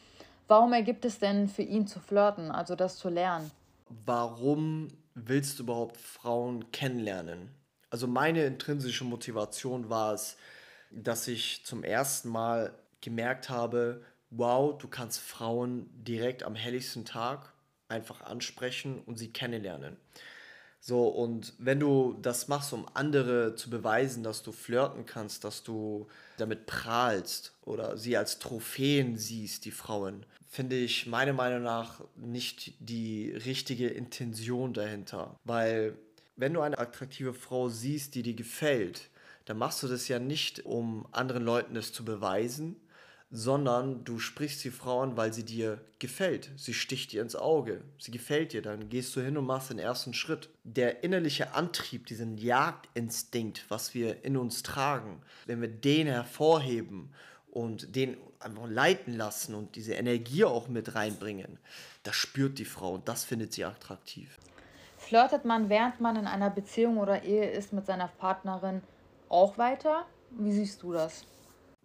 Warum 0.47 0.73
ergibt 0.73 1.05
es 1.05 1.19
denn 1.19 1.49
für 1.49 1.63
ihn 1.63 1.87
zu 1.87 2.01
flirten, 2.01 2.51
also 2.51 2.75
das 2.75 2.97
zu 2.97 3.09
lernen? 3.09 3.51
Warum 4.05 4.89
willst 5.15 5.59
du 5.59 5.63
überhaupt 5.65 5.97
Frauen 5.97 6.71
kennenlernen? 6.71 7.51
Also 7.89 8.07
meine 8.07 8.45
intrinsische 8.45 9.05
Motivation 9.05 9.89
war 9.91 10.15
es, 10.15 10.37
dass 10.91 11.29
ich 11.29 11.65
zum 11.65 11.85
ersten 11.85 12.29
Mal 12.29 12.75
gemerkt 13.01 13.49
habe, 13.49 14.03
wow, 14.31 14.77
du 14.77 14.89
kannst 14.89 15.21
Frauen 15.21 15.89
direkt 15.93 16.43
am 16.43 16.55
helligsten 16.55 17.05
Tag 17.05 17.53
einfach 17.89 18.23
ansprechen 18.23 19.01
und 19.07 19.19
sie 19.19 19.33
kennenlernen. 19.33 19.97
So, 20.83 21.09
und 21.09 21.53
wenn 21.59 21.79
du 21.79 22.17
das 22.23 22.49
machst, 22.49 22.73
um 22.73 22.87
andere 22.95 23.55
zu 23.55 23.69
beweisen, 23.69 24.23
dass 24.23 24.43
du 24.43 24.51
flirten 24.51 25.05
kannst, 25.05 25.45
dass 25.45 25.63
du 25.63 26.09
damit 26.39 26.65
prahlst 26.65 27.53
oder 27.63 27.99
sie 27.99 28.17
als 28.17 28.39
Trophäen 28.39 29.19
siehst, 29.19 29.67
die 29.67 29.73
Frauen, 29.73 30.25
finde 30.49 30.77
ich 30.77 31.07
meiner 31.07 31.35
Meinung 31.35 31.63
nach 31.63 32.01
nicht 32.17 32.73
die 32.81 33.31
richtige 33.31 33.89
Intention 33.89 34.73
dahinter. 34.73 35.39
Weil 35.45 35.97
wenn 36.37 36.55
du 36.55 36.63
eine 36.63 36.79
attraktive 36.79 37.35
Frau 37.35 37.69
siehst, 37.69 38.15
die 38.15 38.23
dir 38.23 38.35
gefällt, 38.35 39.10
dann 39.51 39.59
machst 39.59 39.83
du 39.83 39.89
das 39.89 40.07
ja 40.07 40.21
nicht, 40.21 40.65
um 40.65 41.09
anderen 41.11 41.43
Leuten 41.43 41.75
das 41.75 41.93
zu 41.93 42.05
beweisen, 42.05 42.77
sondern 43.33 44.05
du 44.05 44.21
sprichst 44.21 44.63
die 44.63 44.71
Frau 44.71 45.01
an, 45.01 45.17
weil 45.17 45.33
sie 45.33 45.45
dir 45.45 45.81
gefällt. 45.99 46.53
Sie 46.55 46.73
sticht 46.73 47.11
dir 47.11 47.21
ins 47.21 47.35
Auge. 47.35 47.81
Sie 47.99 48.13
gefällt 48.13 48.53
dir. 48.53 48.63
Dann 48.63 48.89
gehst 48.89 49.17
du 49.17 49.21
hin 49.21 49.37
und 49.37 49.47
machst 49.47 49.71
den 49.71 49.81
ersten 49.81 50.15
Schritt. 50.15 50.51
Der 50.63 51.03
innerliche 51.03 51.53
Antrieb, 51.53 52.07
diesen 52.07 52.39
Jagdinstinkt, 52.39 53.65
was 53.69 53.93
wir 53.93 54.25
in 54.25 54.37
uns 54.37 54.63
tragen, 54.63 55.21
wenn 55.47 55.61
wir 55.61 55.67
den 55.67 56.07
hervorheben 56.07 57.13
und 57.51 57.97
den 57.97 58.19
einfach 58.39 58.69
leiten 58.69 59.17
lassen 59.17 59.57
und 59.57 59.75
diese 59.75 59.95
Energie 59.95 60.45
auch 60.45 60.69
mit 60.69 60.95
reinbringen, 60.95 61.59
das 62.05 62.15
spürt 62.15 62.61
die 62.61 62.65
Frau 62.65 62.95
und 62.95 63.09
das 63.09 63.25
findet 63.25 63.53
sie 63.53 63.65
attraktiv. 63.65 64.39
Flirtet 64.97 65.45
man, 65.45 65.69
während 65.69 66.01
man 66.01 66.15
in 66.15 66.29
einer 66.29 66.51
Beziehung 66.51 66.99
oder 66.99 67.25
Ehe 67.25 67.51
ist 67.51 67.73
mit 67.73 67.87
seiner 67.87 68.07
Partnerin 68.07 68.83
auch 69.31 69.59
weiter? 69.59 70.07
Wie 70.31 70.53
siehst 70.53 70.83
du 70.83 70.93
das? 70.93 71.25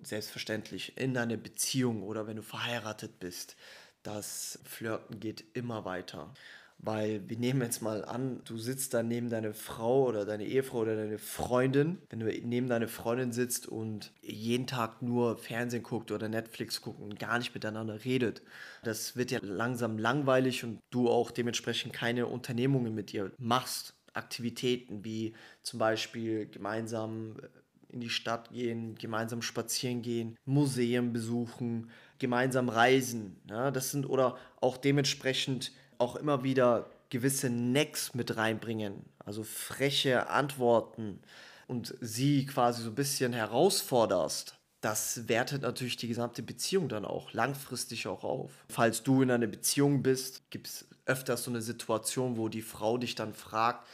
Selbstverständlich 0.02 0.98
in 0.98 1.18
einer 1.18 1.38
Beziehung 1.38 2.04
oder 2.04 2.28
wenn 2.28 2.36
du 2.36 2.44
verheiratet 2.44 3.20
bist, 3.20 3.56
das 4.04 4.60
Flirten 4.66 5.20
geht 5.20 5.44
immer 5.54 5.86
weiter. 5.86 6.34
Weil 6.78 7.28
wir 7.30 7.38
nehmen 7.38 7.62
jetzt 7.62 7.82
mal 7.82 8.04
an, 8.04 8.44
du 8.44 8.58
sitzt 8.58 8.94
da 8.94 9.02
neben 9.02 9.30
deiner 9.30 9.54
Frau 9.54 10.04
oder 10.06 10.26
deine 10.26 10.46
Ehefrau 10.46 10.80
oder 10.80 10.96
deine 10.98 11.18
Freundin. 11.18 12.02
Wenn 12.10 12.20
du 12.20 12.26
neben 12.26 12.68
deiner 12.68 12.90
Freundin 12.90 13.32
sitzt 13.32 13.68
und 13.68 14.12
jeden 14.22 14.68
Tag 14.68 15.02
nur 15.02 15.38
Fernsehen 15.38 15.84
guckt 15.84 16.12
oder 16.12 16.28
Netflix 16.28 16.82
guckt 16.82 17.02
und 17.02 17.18
gar 17.18 17.38
nicht 17.38 17.54
miteinander 17.56 18.04
redet, 18.04 18.44
das 18.84 19.16
wird 19.16 19.32
ja 19.32 19.40
langsam 19.42 19.98
langweilig 19.98 20.64
und 20.66 20.80
du 20.92 21.10
auch 21.10 21.32
dementsprechend 21.32 21.94
keine 21.94 22.28
Unternehmungen 22.28 22.94
mit 22.94 23.14
ihr 23.14 23.32
machst. 23.38 23.95
Aktivitäten 24.16 25.04
wie 25.04 25.34
zum 25.62 25.80
Beispiel 25.80 26.48
gemeinsam 26.48 27.38
äh, 27.42 27.94
in 27.94 28.02
die 28.02 28.10
Stadt 28.10 28.50
gehen, 28.52 28.96
gemeinsam 28.96 29.42
spazieren 29.42 30.02
gehen, 30.02 30.38
Museen 30.46 31.14
besuchen, 31.14 31.90
gemeinsam 32.20 32.70
reisen. 32.70 33.38
Ja, 33.50 33.72
das 33.72 33.92
sind 33.92 34.06
oder 34.06 34.38
auch 34.60 34.78
dementsprechend 34.78 35.72
auch 35.98 36.16
immer 36.16 36.44
wieder 36.44 36.90
gewisse 37.10 37.50
Necks 37.50 38.14
mit 38.14 38.36
reinbringen, 38.36 39.06
also 39.20 39.44
freche 39.44 40.30
Antworten 40.30 41.20
und 41.68 41.96
sie 42.02 42.46
quasi 42.46 42.84
so 42.84 42.90
ein 42.90 42.96
bisschen 42.96 43.34
herausforderst. 43.34 44.58
Das 44.82 45.28
wertet 45.28 45.64
natürlich 45.64 45.98
die 45.98 46.08
gesamte 46.08 46.44
Beziehung 46.44 46.90
dann 46.90 47.06
auch 47.06 47.34
langfristig 47.34 48.08
auch 48.08 48.24
auf. 48.24 48.52
Falls 48.70 49.02
du 49.02 49.22
in 49.22 49.32
einer 49.32 49.48
Beziehung 49.48 50.04
bist, 50.04 50.50
gibt 50.52 50.68
es 50.68 50.88
öfters 51.06 51.44
so 51.44 51.52
eine 51.52 51.62
Situation, 51.62 52.38
wo 52.38 52.50
die 52.50 52.62
Frau 52.62 52.98
dich 52.98 53.16
dann 53.16 53.34
fragt, 53.34 53.88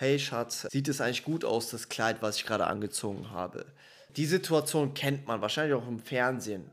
hey 0.00 0.16
Schatz, 0.20 0.68
sieht 0.70 0.86
es 0.86 1.00
eigentlich 1.00 1.24
gut 1.24 1.44
aus, 1.44 1.70
das 1.70 1.88
Kleid, 1.88 2.22
was 2.22 2.36
ich 2.36 2.46
gerade 2.46 2.68
angezogen 2.68 3.32
habe? 3.32 3.66
Die 4.16 4.26
Situation 4.26 4.94
kennt 4.94 5.26
man 5.26 5.40
wahrscheinlich 5.40 5.74
auch 5.74 5.88
im 5.88 5.98
Fernsehen. 5.98 6.70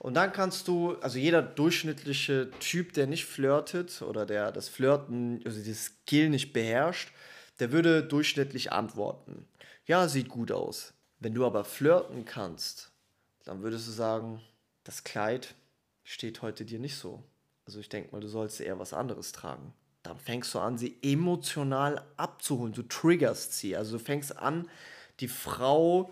Und 0.00 0.14
dann 0.14 0.32
kannst 0.32 0.66
du, 0.66 0.96
also 0.96 1.20
jeder 1.20 1.40
durchschnittliche 1.40 2.50
Typ, 2.58 2.94
der 2.94 3.06
nicht 3.06 3.26
flirtet 3.26 4.02
oder 4.02 4.26
der 4.26 4.50
das 4.50 4.68
Flirten, 4.68 5.40
also 5.44 5.62
das 5.62 5.84
Skill 5.84 6.30
nicht 6.30 6.52
beherrscht, 6.52 7.12
der 7.60 7.70
würde 7.70 8.02
durchschnittlich 8.02 8.72
antworten. 8.72 9.46
Ja, 9.86 10.08
sieht 10.08 10.28
gut 10.28 10.50
aus. 10.50 10.94
Wenn 11.20 11.34
du 11.34 11.46
aber 11.46 11.62
flirten 11.64 12.24
kannst, 12.24 12.90
dann 13.44 13.62
würdest 13.62 13.86
du 13.86 13.92
sagen, 13.92 14.42
das 14.82 15.04
Kleid 15.04 15.54
steht 16.02 16.42
heute 16.42 16.64
dir 16.64 16.80
nicht 16.80 16.96
so. 16.96 17.22
Also 17.66 17.78
ich 17.78 17.88
denke 17.88 18.10
mal, 18.10 18.20
du 18.20 18.28
sollst 18.28 18.60
eher 18.60 18.80
was 18.80 18.92
anderes 18.92 19.30
tragen. 19.30 19.72
Dann 20.02 20.18
fängst 20.18 20.54
du 20.54 20.58
an, 20.58 20.78
sie 20.78 20.96
emotional 21.02 22.02
abzuholen. 22.16 22.72
Du 22.72 22.82
triggerst 22.82 23.52
sie. 23.52 23.76
Also 23.76 23.98
du 23.98 24.04
fängst 24.04 24.38
an, 24.38 24.68
die 25.20 25.28
Frau 25.28 26.10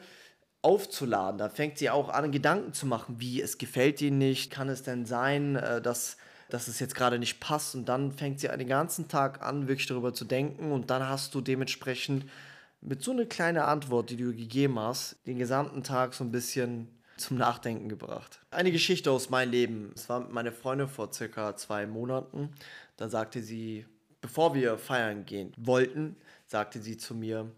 aufzuladen. 0.62 1.38
Da 1.38 1.48
fängt 1.48 1.78
sie 1.78 1.90
auch 1.90 2.08
an, 2.08 2.32
Gedanken 2.32 2.72
zu 2.72 2.86
machen, 2.86 3.20
wie 3.20 3.40
es 3.40 3.58
gefällt 3.58 4.00
ihr 4.00 4.10
nicht, 4.10 4.50
kann 4.50 4.68
es 4.68 4.82
denn 4.82 5.06
sein, 5.06 5.56
äh, 5.56 5.80
dass, 5.80 6.16
dass 6.50 6.66
es 6.68 6.80
jetzt 6.80 6.94
gerade 6.94 7.18
nicht 7.18 7.38
passt. 7.38 7.74
Und 7.74 7.88
dann 7.88 8.12
fängt 8.12 8.40
sie 8.40 8.48
den 8.48 8.68
ganzen 8.68 9.08
Tag 9.08 9.42
an, 9.42 9.68
wirklich 9.68 9.86
darüber 9.86 10.12
zu 10.12 10.24
denken. 10.24 10.72
Und 10.72 10.90
dann 10.90 11.08
hast 11.08 11.34
du 11.34 11.40
dementsprechend 11.40 12.26
mit 12.80 13.02
so 13.02 13.12
einer 13.12 13.26
kleinen 13.26 13.58
Antwort, 13.58 14.10
die 14.10 14.16
du 14.16 14.34
gegeben 14.34 14.78
hast, 14.78 15.16
den 15.26 15.38
gesamten 15.38 15.82
Tag 15.82 16.14
so 16.14 16.24
ein 16.24 16.32
bisschen 16.32 16.88
zum 17.16 17.36
Nachdenken 17.36 17.88
gebracht. 17.88 18.40
Eine 18.50 18.72
Geschichte 18.72 19.10
aus 19.10 19.30
meinem 19.30 19.50
Leben. 19.50 19.92
Es 19.94 20.08
war 20.08 20.20
mit 20.20 20.32
meiner 20.32 20.52
Freundin 20.52 20.88
vor 20.88 21.12
circa 21.12 21.56
zwei 21.56 21.86
Monaten. 21.86 22.50
Da 22.96 23.08
sagte 23.08 23.42
sie, 23.42 23.86
bevor 24.20 24.54
wir 24.54 24.78
feiern 24.78 25.24
gehen 25.24 25.52
wollten, 25.56 26.16
sagte 26.46 26.80
sie 26.80 26.96
zu 26.96 27.14
mir, 27.14 27.50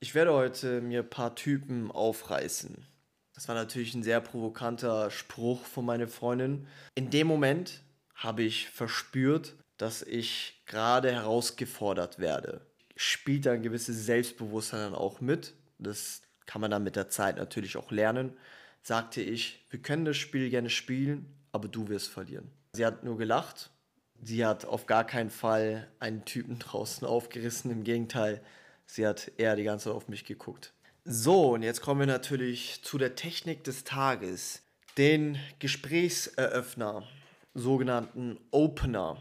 ich 0.00 0.14
werde 0.14 0.32
heute 0.32 0.80
mir 0.80 1.00
ein 1.00 1.10
paar 1.10 1.34
Typen 1.34 1.92
aufreißen. 1.92 2.84
Das 3.34 3.48
war 3.48 3.54
natürlich 3.54 3.94
ein 3.94 4.02
sehr 4.02 4.20
provokanter 4.20 5.10
Spruch 5.10 5.64
von 5.64 5.84
meiner 5.84 6.08
Freundin. 6.08 6.66
In 6.94 7.10
dem 7.10 7.26
Moment 7.26 7.82
habe 8.14 8.42
ich 8.42 8.68
verspürt, 8.68 9.54
dass 9.78 10.02
ich 10.02 10.62
gerade 10.66 11.12
herausgefordert 11.12 12.18
werde. 12.18 12.66
Spielt 12.96 13.46
da 13.46 13.52
ein 13.52 13.62
gewisses 13.62 14.04
Selbstbewusstsein 14.04 14.80
dann 14.80 14.94
auch 14.94 15.20
mit. 15.20 15.54
Das 15.78 16.22
kann 16.46 16.60
man 16.60 16.70
dann 16.70 16.84
mit 16.84 16.96
der 16.96 17.08
Zeit 17.08 17.36
natürlich 17.36 17.76
auch 17.76 17.90
lernen. 17.90 18.36
Sagte 18.82 19.20
ich, 19.20 19.64
wir 19.70 19.80
können 19.80 20.04
das 20.04 20.16
Spiel 20.16 20.50
gerne 20.50 20.70
spielen, 20.70 21.26
aber 21.52 21.68
du 21.68 21.88
wirst 21.88 22.08
verlieren. 22.08 22.50
Sie 22.72 22.84
hat 22.84 23.04
nur 23.04 23.16
gelacht. 23.16 23.70
Sie 24.20 24.44
hat 24.44 24.64
auf 24.64 24.86
gar 24.86 25.04
keinen 25.04 25.30
Fall 25.30 25.88
einen 25.98 26.24
Typen 26.24 26.58
draußen 26.58 27.06
aufgerissen. 27.06 27.70
Im 27.70 27.84
Gegenteil, 27.84 28.42
Sie 28.86 29.06
hat 29.06 29.32
eher 29.38 29.56
die 29.56 29.64
ganze 29.64 29.84
Zeit 29.84 29.94
auf 29.94 30.08
mich 30.08 30.24
geguckt. 30.24 30.74
So, 31.04 31.54
und 31.54 31.62
jetzt 31.62 31.80
kommen 31.80 32.00
wir 32.00 32.06
natürlich 32.06 32.82
zu 32.82 32.98
der 32.98 33.14
Technik 33.14 33.64
des 33.64 33.84
Tages. 33.84 34.62
Den 34.98 35.38
Gesprächseröffner, 35.58 37.08
sogenannten 37.54 38.38
Opener. 38.50 39.16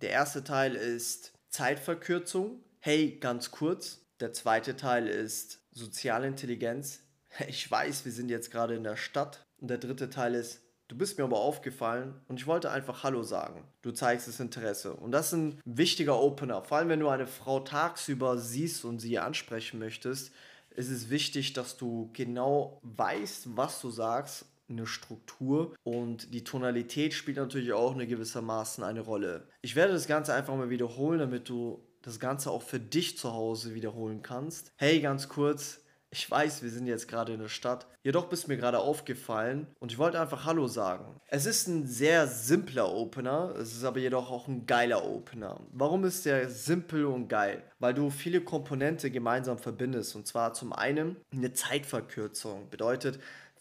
Der 0.00 0.10
erste 0.10 0.42
Teil 0.42 0.74
ist 0.74 1.32
Zeitverkürzung. 1.48 2.60
Hey, 2.80 3.18
ganz 3.20 3.50
kurz. 3.50 4.00
Der 4.20 4.32
zweite 4.32 4.76
Teil 4.76 5.06
ist 5.06 5.60
soziale 5.70 6.26
Intelligenz. 6.26 7.00
Ich 7.48 7.70
weiß, 7.70 8.04
wir 8.04 8.12
sind 8.12 8.30
jetzt 8.30 8.50
gerade 8.50 8.74
in 8.74 8.84
der 8.84 8.96
Stadt. 8.96 9.44
Und 9.60 9.68
der 9.68 9.78
dritte 9.78 10.10
Teil 10.10 10.34
ist 10.34 10.62
Du 10.92 10.98
bist 10.98 11.16
mir 11.16 11.24
aber 11.24 11.38
aufgefallen 11.38 12.20
und 12.28 12.38
ich 12.38 12.46
wollte 12.46 12.70
einfach 12.70 13.02
Hallo 13.02 13.22
sagen. 13.22 13.64
Du 13.80 13.92
zeigst 13.92 14.28
das 14.28 14.40
Interesse. 14.40 14.92
Und 14.92 15.12
das 15.12 15.28
ist 15.28 15.32
ein 15.32 15.60
wichtiger 15.64 16.20
Opener. 16.20 16.62
Vor 16.64 16.76
allem, 16.76 16.90
wenn 16.90 17.00
du 17.00 17.08
eine 17.08 17.26
Frau 17.26 17.60
tagsüber 17.60 18.36
siehst 18.36 18.84
und 18.84 18.98
sie 18.98 19.18
ansprechen 19.18 19.78
möchtest, 19.78 20.32
ist 20.68 20.90
es 20.90 21.08
wichtig, 21.08 21.54
dass 21.54 21.78
du 21.78 22.10
genau 22.12 22.78
weißt, 22.82 23.56
was 23.56 23.80
du 23.80 23.88
sagst 23.88 24.44
eine 24.68 24.86
Struktur 24.86 25.74
und 25.82 26.34
die 26.34 26.44
Tonalität 26.44 27.14
spielt 27.14 27.38
natürlich 27.38 27.72
auch 27.72 27.94
eine 27.94 28.06
gewissermaßen 28.06 28.84
eine 28.84 29.00
Rolle. 29.00 29.48
Ich 29.62 29.76
werde 29.76 29.94
das 29.94 30.06
Ganze 30.06 30.34
einfach 30.34 30.54
mal 30.56 30.68
wiederholen, 30.68 31.20
damit 31.20 31.48
du 31.48 31.82
das 32.02 32.20
Ganze 32.20 32.50
auch 32.50 32.62
für 32.62 32.80
dich 32.80 33.16
zu 33.16 33.32
Hause 33.32 33.74
wiederholen 33.74 34.22
kannst. 34.22 34.72
Hey, 34.76 35.00
ganz 35.00 35.30
kurz, 35.30 35.80
ich 36.12 36.30
weiß, 36.30 36.62
wir 36.62 36.68
sind 36.68 36.86
jetzt 36.86 37.08
gerade 37.08 37.32
in 37.32 37.40
der 37.40 37.48
Stadt. 37.48 37.86
Jedoch 38.02 38.26
bist 38.26 38.46
mir 38.46 38.58
gerade 38.58 38.78
aufgefallen 38.78 39.66
und 39.80 39.90
ich 39.90 39.96
wollte 39.96 40.20
einfach 40.20 40.44
Hallo 40.44 40.66
sagen. 40.66 41.18
Es 41.28 41.46
ist 41.46 41.66
ein 41.68 41.86
sehr 41.86 42.26
simpler 42.26 42.92
Opener, 42.92 43.54
es 43.58 43.72
ist 43.72 43.82
aber 43.82 43.98
jedoch 43.98 44.30
auch 44.30 44.46
ein 44.46 44.66
geiler 44.66 45.06
Opener. 45.06 45.58
Warum 45.72 46.04
ist 46.04 46.26
der 46.26 46.50
simpel 46.50 47.06
und 47.06 47.28
geil? 47.28 47.62
Weil 47.78 47.94
du 47.94 48.10
viele 48.10 48.42
Komponente 48.42 49.10
gemeinsam 49.10 49.56
verbindest. 49.56 50.14
Und 50.14 50.26
zwar 50.26 50.52
zum 50.52 50.74
einen 50.74 51.16
eine 51.32 51.54
Zeitverkürzung. 51.54 52.68
Bedeutet, 52.68 53.18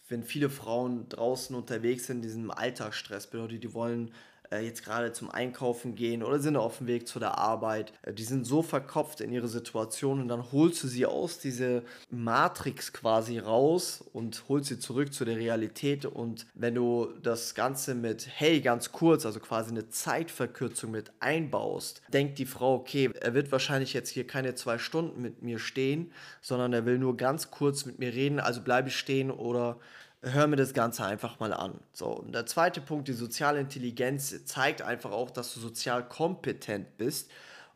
wenn 0.09 0.21
viele 0.21 0.49
Frauen 0.49 1.07
draußen 1.07 1.55
unterwegs 1.55 2.07
sind, 2.07 2.17
in 2.17 2.23
diesem 2.23 2.51
Alltagsstress, 2.51 3.27
bedeutet, 3.27 3.63
die 3.63 3.73
wollen 3.73 4.11
jetzt 4.59 4.83
gerade 4.83 5.11
zum 5.13 5.29
Einkaufen 5.29 5.95
gehen 5.95 6.23
oder 6.23 6.39
sind 6.39 6.57
auf 6.57 6.79
dem 6.79 6.87
Weg 6.87 7.07
zu 7.07 7.19
der 7.19 7.37
Arbeit. 7.37 7.93
Äh, 8.01 8.13
die 8.13 8.23
sind 8.23 8.45
so 8.45 8.61
verkopft 8.61 9.21
in 9.21 9.31
ihre 9.31 9.47
Situation 9.47 10.21
und 10.21 10.27
dann 10.27 10.51
holst 10.51 10.83
du 10.83 10.87
sie 10.87 11.05
aus 11.05 11.39
dieser 11.39 11.81
Matrix 12.09 12.93
quasi 12.93 13.39
raus 13.39 14.03
und 14.13 14.43
holst 14.49 14.69
sie 14.69 14.79
zurück 14.79 15.13
zu 15.13 15.25
der 15.25 15.37
Realität. 15.37 16.05
Und 16.05 16.45
wenn 16.53 16.75
du 16.75 17.09
das 17.21 17.55
Ganze 17.55 17.95
mit, 17.95 18.27
hey, 18.29 18.61
ganz 18.61 18.91
kurz, 18.91 19.25
also 19.25 19.39
quasi 19.39 19.71
eine 19.71 19.89
Zeitverkürzung 19.89 20.91
mit 20.91 21.11
einbaust, 21.19 22.01
denkt 22.13 22.39
die 22.39 22.45
Frau, 22.45 22.75
okay, 22.75 23.09
er 23.21 23.33
wird 23.33 23.51
wahrscheinlich 23.51 23.93
jetzt 23.93 24.09
hier 24.09 24.27
keine 24.27 24.55
zwei 24.55 24.77
Stunden 24.77 25.21
mit 25.21 25.41
mir 25.41 25.59
stehen, 25.59 26.11
sondern 26.41 26.73
er 26.73 26.85
will 26.85 26.97
nur 26.97 27.17
ganz 27.17 27.51
kurz 27.51 27.85
mit 27.85 27.99
mir 27.99 28.13
reden, 28.13 28.39
also 28.39 28.61
bleibe 28.61 28.89
ich 28.89 28.97
stehen 28.97 29.31
oder 29.31 29.77
hör 30.21 30.47
mir 30.47 30.55
das 30.55 30.73
Ganze 30.73 31.03
einfach 31.05 31.39
mal 31.39 31.53
an. 31.53 31.79
So, 31.93 32.07
und 32.07 32.33
der 32.33 32.45
zweite 32.45 32.81
Punkt, 32.81 33.07
die 33.07 33.13
soziale 33.13 33.59
Intelligenz 33.59 34.45
zeigt 34.45 34.81
einfach 34.81 35.11
auch, 35.11 35.31
dass 35.31 35.53
du 35.53 35.59
sozial 35.59 36.07
kompetent 36.07 36.97
bist 36.97 37.31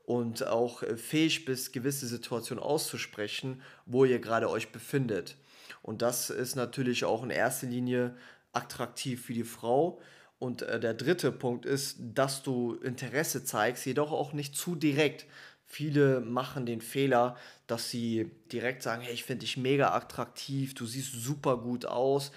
und 0.05 0.45
auch 0.45 0.83
äh, 0.83 0.97
fähig 0.97 1.45
bist, 1.45 1.73
gewisse 1.73 2.07
Situationen 2.07 2.63
auszusprechen, 2.63 3.61
wo 3.85 4.05
ihr 4.05 4.19
gerade 4.19 4.49
euch 4.49 4.71
befindet. 4.71 5.37
Und 5.81 6.01
das 6.01 6.29
ist 6.29 6.55
natürlich 6.55 7.05
auch 7.05 7.23
in 7.23 7.29
erster 7.29 7.67
Linie 7.67 8.15
attraktiv 8.53 9.25
für 9.25 9.33
die 9.33 9.43
Frau. 9.43 9.99
Und 10.37 10.61
äh, 10.61 10.79
der 10.79 10.93
dritte 10.93 11.31
Punkt 11.31 11.65
ist, 11.65 11.97
dass 11.99 12.43
du 12.43 12.75
Interesse 12.75 13.43
zeigst, 13.43 13.85
jedoch 13.85 14.11
auch 14.11 14.33
nicht 14.33 14.55
zu 14.55 14.75
direkt. 14.75 15.25
Viele 15.65 16.21
machen 16.21 16.65
den 16.65 16.81
Fehler, 16.81 17.35
dass 17.67 17.89
sie 17.89 18.31
direkt 18.51 18.83
sagen, 18.83 19.01
hey, 19.01 19.13
ich 19.13 19.23
finde 19.23 19.41
dich 19.41 19.57
mega 19.57 19.93
attraktiv, 19.93 20.73
du 20.75 20.85
siehst 20.85 21.13
super 21.13 21.57
gut 21.57 21.85
aus. 21.85 22.31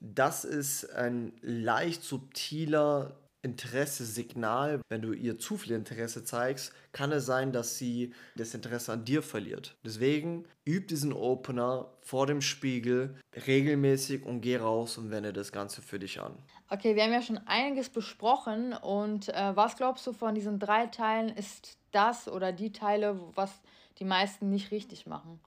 Das 0.00 0.44
ist 0.44 0.90
ein 0.90 1.32
leicht 1.40 2.02
subtiler 2.02 3.16
Interesse-Signal. 3.44 4.80
Wenn 4.88 5.02
du 5.02 5.12
ihr 5.12 5.38
zu 5.38 5.56
viel 5.56 5.72
Interesse 5.72 6.24
zeigst, 6.24 6.72
kann 6.92 7.12
es 7.12 7.26
sein, 7.26 7.52
dass 7.52 7.78
sie 7.78 8.12
das 8.36 8.54
Interesse 8.54 8.92
an 8.92 9.04
dir 9.04 9.22
verliert. 9.22 9.76
Deswegen 9.84 10.46
üb 10.66 10.88
diesen 10.88 11.12
Opener 11.12 11.90
vor 12.00 12.26
dem 12.26 12.40
Spiegel 12.40 13.14
regelmäßig 13.46 14.24
und 14.24 14.40
geh 14.40 14.56
raus 14.56 14.98
und 14.98 15.10
wende 15.10 15.32
das 15.32 15.52
Ganze 15.52 15.82
für 15.82 15.98
dich 15.98 16.20
an. 16.20 16.36
Okay, 16.70 16.96
wir 16.96 17.04
haben 17.04 17.12
ja 17.12 17.22
schon 17.22 17.38
einiges 17.46 17.90
besprochen 17.90 18.72
und 18.72 19.28
äh, 19.28 19.54
was 19.54 19.76
glaubst 19.76 20.06
du 20.06 20.12
von 20.12 20.34
diesen 20.34 20.58
drei 20.58 20.86
Teilen 20.86 21.28
ist 21.28 21.78
das 21.94 22.28
oder 22.28 22.52
die 22.52 22.72
Teile, 22.72 23.20
was 23.34 23.50
die 23.98 24.04
meisten 24.04 24.50
nicht 24.50 24.70
richtig 24.70 25.06
machen? 25.06 25.40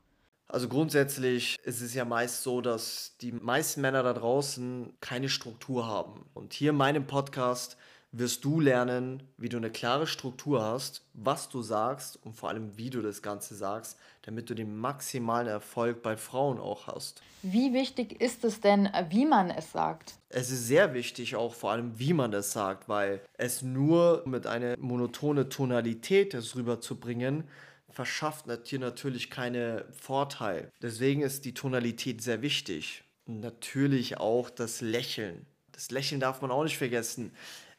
Also 0.49 0.69
grundsätzlich 0.69 1.57
ist 1.63 1.81
es 1.81 1.93
ja 1.93 2.05
meist 2.05 2.43
so, 2.43 2.61
dass 2.61 3.17
die 3.19 3.33
meisten 3.33 3.81
Männer 3.81 4.01
da 4.01 4.13
draußen 4.13 4.93
keine 5.01 5.27
Struktur 5.27 5.85
haben. 5.87 6.25
Und 6.33 6.53
hier 6.53 6.69
in 6.69 6.77
meinem 6.77 7.05
Podcast 7.05 7.75
wirst 8.11 8.45
du 8.45 8.59
lernen, 8.59 9.23
wie 9.37 9.49
du 9.49 9.57
eine 9.57 9.69
klare 9.69 10.07
Struktur 10.07 10.63
hast, 10.63 11.03
was 11.13 11.49
du 11.49 11.61
sagst 11.61 12.19
und 12.23 12.35
vor 12.35 12.49
allem, 12.49 12.77
wie 12.77 12.89
du 12.89 13.01
das 13.01 13.21
Ganze 13.21 13.55
sagst, 13.55 13.97
damit 14.21 14.49
du 14.49 14.53
den 14.53 14.77
maximalen 14.77 15.47
Erfolg 15.47 16.01
bei 16.01 16.15
Frauen 16.15 16.59
auch 16.59 16.87
hast. 16.87 17.21
Wie 17.43 17.73
wichtig 17.73 18.21
ist 18.21 18.43
es 18.43 18.61
denn, 18.61 18.89
wie 19.09 19.25
man 19.25 19.49
es 19.49 19.71
sagt? 19.71 20.15
Es 20.29 20.49
ist 20.49 20.67
sehr 20.67 20.93
wichtig 20.93 21.35
auch 21.35 21.53
vor 21.53 21.71
allem, 21.71 21.99
wie 21.99 22.13
man 22.13 22.33
es 22.33 22.51
sagt, 22.51 22.89
weil 22.89 23.21
es 23.37 23.61
nur 23.61 24.23
mit 24.25 24.47
einer 24.47 24.77
monotone 24.77 25.49
Tonalität 25.49 26.33
es 26.33 26.55
rüberzubringen, 26.55 27.43
verschafft 27.89 28.45
dir 28.71 28.79
natürlich 28.79 29.29
keine 29.29 29.85
Vorteil. 29.91 30.71
Deswegen 30.81 31.21
ist 31.21 31.45
die 31.45 31.53
Tonalität 31.53 32.21
sehr 32.21 32.41
wichtig. 32.41 33.03
Und 33.25 33.41
natürlich 33.41 34.17
auch 34.17 34.49
das 34.49 34.81
Lächeln. 34.81 35.45
Das 35.71 35.91
Lächeln 35.91 36.21
darf 36.21 36.41
man 36.41 36.51
auch 36.51 36.63
nicht 36.63 36.77
vergessen 36.77 37.31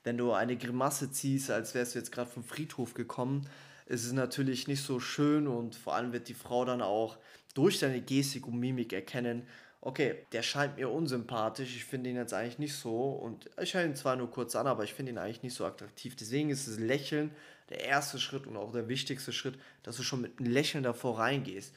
wenn 0.08 0.16
du 0.16 0.32
eine 0.32 0.56
Grimasse 0.56 1.12
ziehst, 1.12 1.50
als 1.50 1.74
wärst 1.74 1.94
du 1.94 1.98
jetzt 1.98 2.12
gerade 2.12 2.30
vom 2.30 2.42
Friedhof 2.42 2.94
gekommen, 2.94 3.46
ist 3.84 4.06
es 4.06 4.12
natürlich 4.12 4.66
nicht 4.66 4.82
so 4.82 5.00
schön 5.00 5.46
und 5.46 5.74
vor 5.74 5.94
allem 5.94 6.14
wird 6.14 6.28
die 6.28 6.34
Frau 6.34 6.64
dann 6.64 6.80
auch 6.80 7.18
durch 7.52 7.78
deine 7.78 8.00
Gestik 8.00 8.46
und 8.46 8.58
Mimik 8.58 8.94
erkennen, 8.94 9.42
okay, 9.82 10.24
der 10.32 10.42
scheint 10.42 10.76
mir 10.76 10.88
unsympathisch, 10.88 11.76
ich 11.76 11.84
finde 11.84 12.08
ihn 12.08 12.16
jetzt 12.16 12.32
eigentlich 12.32 12.58
nicht 12.58 12.72
so 12.72 13.10
und 13.10 13.50
ich 13.60 13.68
schaue 13.68 13.84
ihn 13.84 13.96
zwar 13.96 14.16
nur 14.16 14.30
kurz 14.30 14.56
an, 14.56 14.66
aber 14.66 14.82
ich 14.82 14.94
finde 14.94 15.12
ihn 15.12 15.18
eigentlich 15.18 15.42
nicht 15.42 15.54
so 15.54 15.66
attraktiv. 15.66 16.16
Deswegen 16.16 16.48
ist 16.48 16.66
das 16.66 16.78
Lächeln 16.78 17.30
der 17.68 17.84
erste 17.84 18.18
Schritt 18.18 18.46
und 18.46 18.56
auch 18.56 18.72
der 18.72 18.88
wichtigste 18.88 19.34
Schritt, 19.34 19.58
dass 19.82 19.98
du 19.98 20.02
schon 20.02 20.22
mit 20.22 20.38
einem 20.38 20.50
Lächeln 20.50 20.84
davor 20.84 21.18
reingehst. 21.18 21.74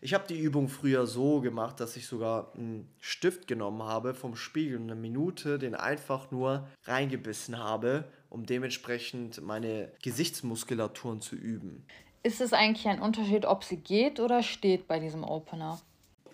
Ich 0.00 0.12
habe 0.12 0.26
die 0.28 0.38
Übung 0.38 0.68
früher 0.68 1.06
so 1.06 1.40
gemacht, 1.40 1.80
dass 1.80 1.96
ich 1.96 2.06
sogar 2.06 2.52
einen 2.54 2.88
Stift 3.00 3.46
genommen 3.46 3.82
habe 3.82 4.14
vom 4.14 4.36
Spiegel 4.36 4.76
und 4.76 4.84
eine 4.84 4.94
Minute 4.94 5.58
den 5.58 5.74
einfach 5.74 6.30
nur 6.30 6.66
reingebissen 6.84 7.58
habe, 7.58 8.04
um 8.28 8.44
dementsprechend 8.44 9.40
meine 9.42 9.90
Gesichtsmuskulaturen 10.02 11.20
zu 11.20 11.34
üben. 11.34 11.86
Ist 12.22 12.40
es 12.40 12.52
eigentlich 12.52 12.88
ein 12.88 13.00
Unterschied, 13.00 13.46
ob 13.46 13.64
sie 13.64 13.78
geht 13.78 14.20
oder 14.20 14.42
steht 14.42 14.86
bei 14.86 14.98
diesem 14.98 15.24
Opener? 15.24 15.80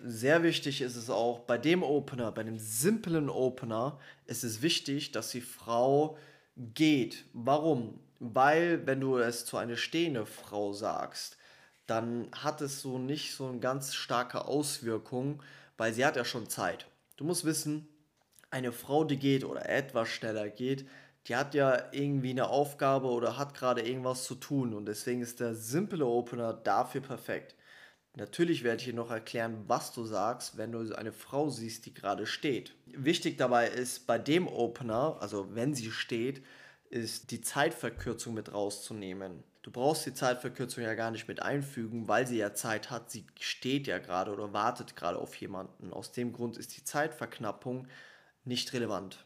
Sehr 0.05 0.43
wichtig 0.43 0.81
ist 0.81 0.97
es 0.97 1.09
auch 1.09 1.39
bei 1.39 1.57
dem 1.57 1.81
Opener, 1.81 2.31
bei 2.31 2.43
dem 2.43 2.59
simplen 2.59 3.29
Opener, 3.29 3.97
ist 4.25 4.43
es 4.43 4.61
wichtig, 4.61 5.11
dass 5.13 5.29
die 5.29 5.41
Frau 5.41 6.17
geht. 6.55 7.23
Warum? 7.31 7.99
Weil, 8.19 8.85
wenn 8.85 8.99
du 8.99 9.17
es 9.17 9.45
zu 9.45 9.55
einer 9.55 9.77
stehenden 9.77 10.25
Frau 10.25 10.73
sagst, 10.73 11.37
dann 11.87 12.29
hat 12.31 12.61
es 12.61 12.81
so 12.81 12.97
nicht 12.97 13.35
so 13.35 13.47
eine 13.47 13.59
ganz 13.59 13.93
starke 13.93 14.45
Auswirkung, 14.45 15.41
weil 15.77 15.93
sie 15.93 16.05
hat 16.05 16.15
ja 16.15 16.25
schon 16.25 16.49
Zeit. 16.49 16.87
Du 17.17 17.23
musst 17.25 17.45
wissen, 17.45 17.87
eine 18.51 18.71
Frau, 18.71 19.03
die 19.03 19.17
geht 19.17 19.43
oder 19.43 19.67
etwas 19.67 20.09
schneller 20.09 20.49
geht, 20.49 20.87
die 21.27 21.35
hat 21.35 21.53
ja 21.55 21.91
irgendwie 21.91 22.31
eine 22.31 22.49
Aufgabe 22.49 23.07
oder 23.07 23.37
hat 23.37 23.53
gerade 23.53 23.81
irgendwas 23.81 24.25
zu 24.25 24.35
tun 24.35 24.73
und 24.73 24.85
deswegen 24.85 25.21
ist 25.21 25.39
der 25.39 25.55
simple 25.55 26.05
Opener 26.05 26.53
dafür 26.53 27.01
perfekt. 27.01 27.55
Natürlich 28.15 28.63
werde 28.63 28.77
ich 28.77 28.85
dir 28.85 28.93
noch 28.93 29.09
erklären, 29.09 29.63
was 29.67 29.91
du 29.91 30.05
sagst, 30.05 30.57
wenn 30.57 30.71
du 30.71 30.95
eine 30.95 31.13
Frau 31.13 31.49
siehst, 31.49 31.87
die 31.87 31.93
gerade 31.93 32.27
steht. 32.27 32.75
Wichtig 32.85 33.37
dabei 33.37 33.67
ist 33.69 34.05
bei 34.05 34.19
dem 34.19 34.47
Opener, 34.47 35.17
also 35.19 35.55
wenn 35.55 35.73
sie 35.73 35.89
steht, 35.89 36.43
ist 36.89 37.31
die 37.31 37.41
Zeitverkürzung 37.41 38.35
mit 38.35 38.53
rauszunehmen. 38.53 39.43
Du 39.63 39.71
brauchst 39.71 40.05
die 40.05 40.13
Zeitverkürzung 40.13 40.83
ja 40.83 40.93
gar 40.93 41.09
nicht 41.09 41.29
mit 41.29 41.41
einfügen, 41.41 42.09
weil 42.09 42.27
sie 42.27 42.37
ja 42.37 42.53
Zeit 42.53 42.91
hat. 42.91 43.09
Sie 43.09 43.25
steht 43.39 43.87
ja 43.87 43.97
gerade 43.97 44.31
oder 44.31 44.51
wartet 44.51 44.97
gerade 44.97 45.17
auf 45.17 45.33
jemanden. 45.35 45.93
Aus 45.93 46.11
dem 46.11 46.33
Grund 46.33 46.57
ist 46.57 46.75
die 46.75 46.83
Zeitverknappung 46.83 47.87
nicht 48.43 48.73
relevant. 48.73 49.25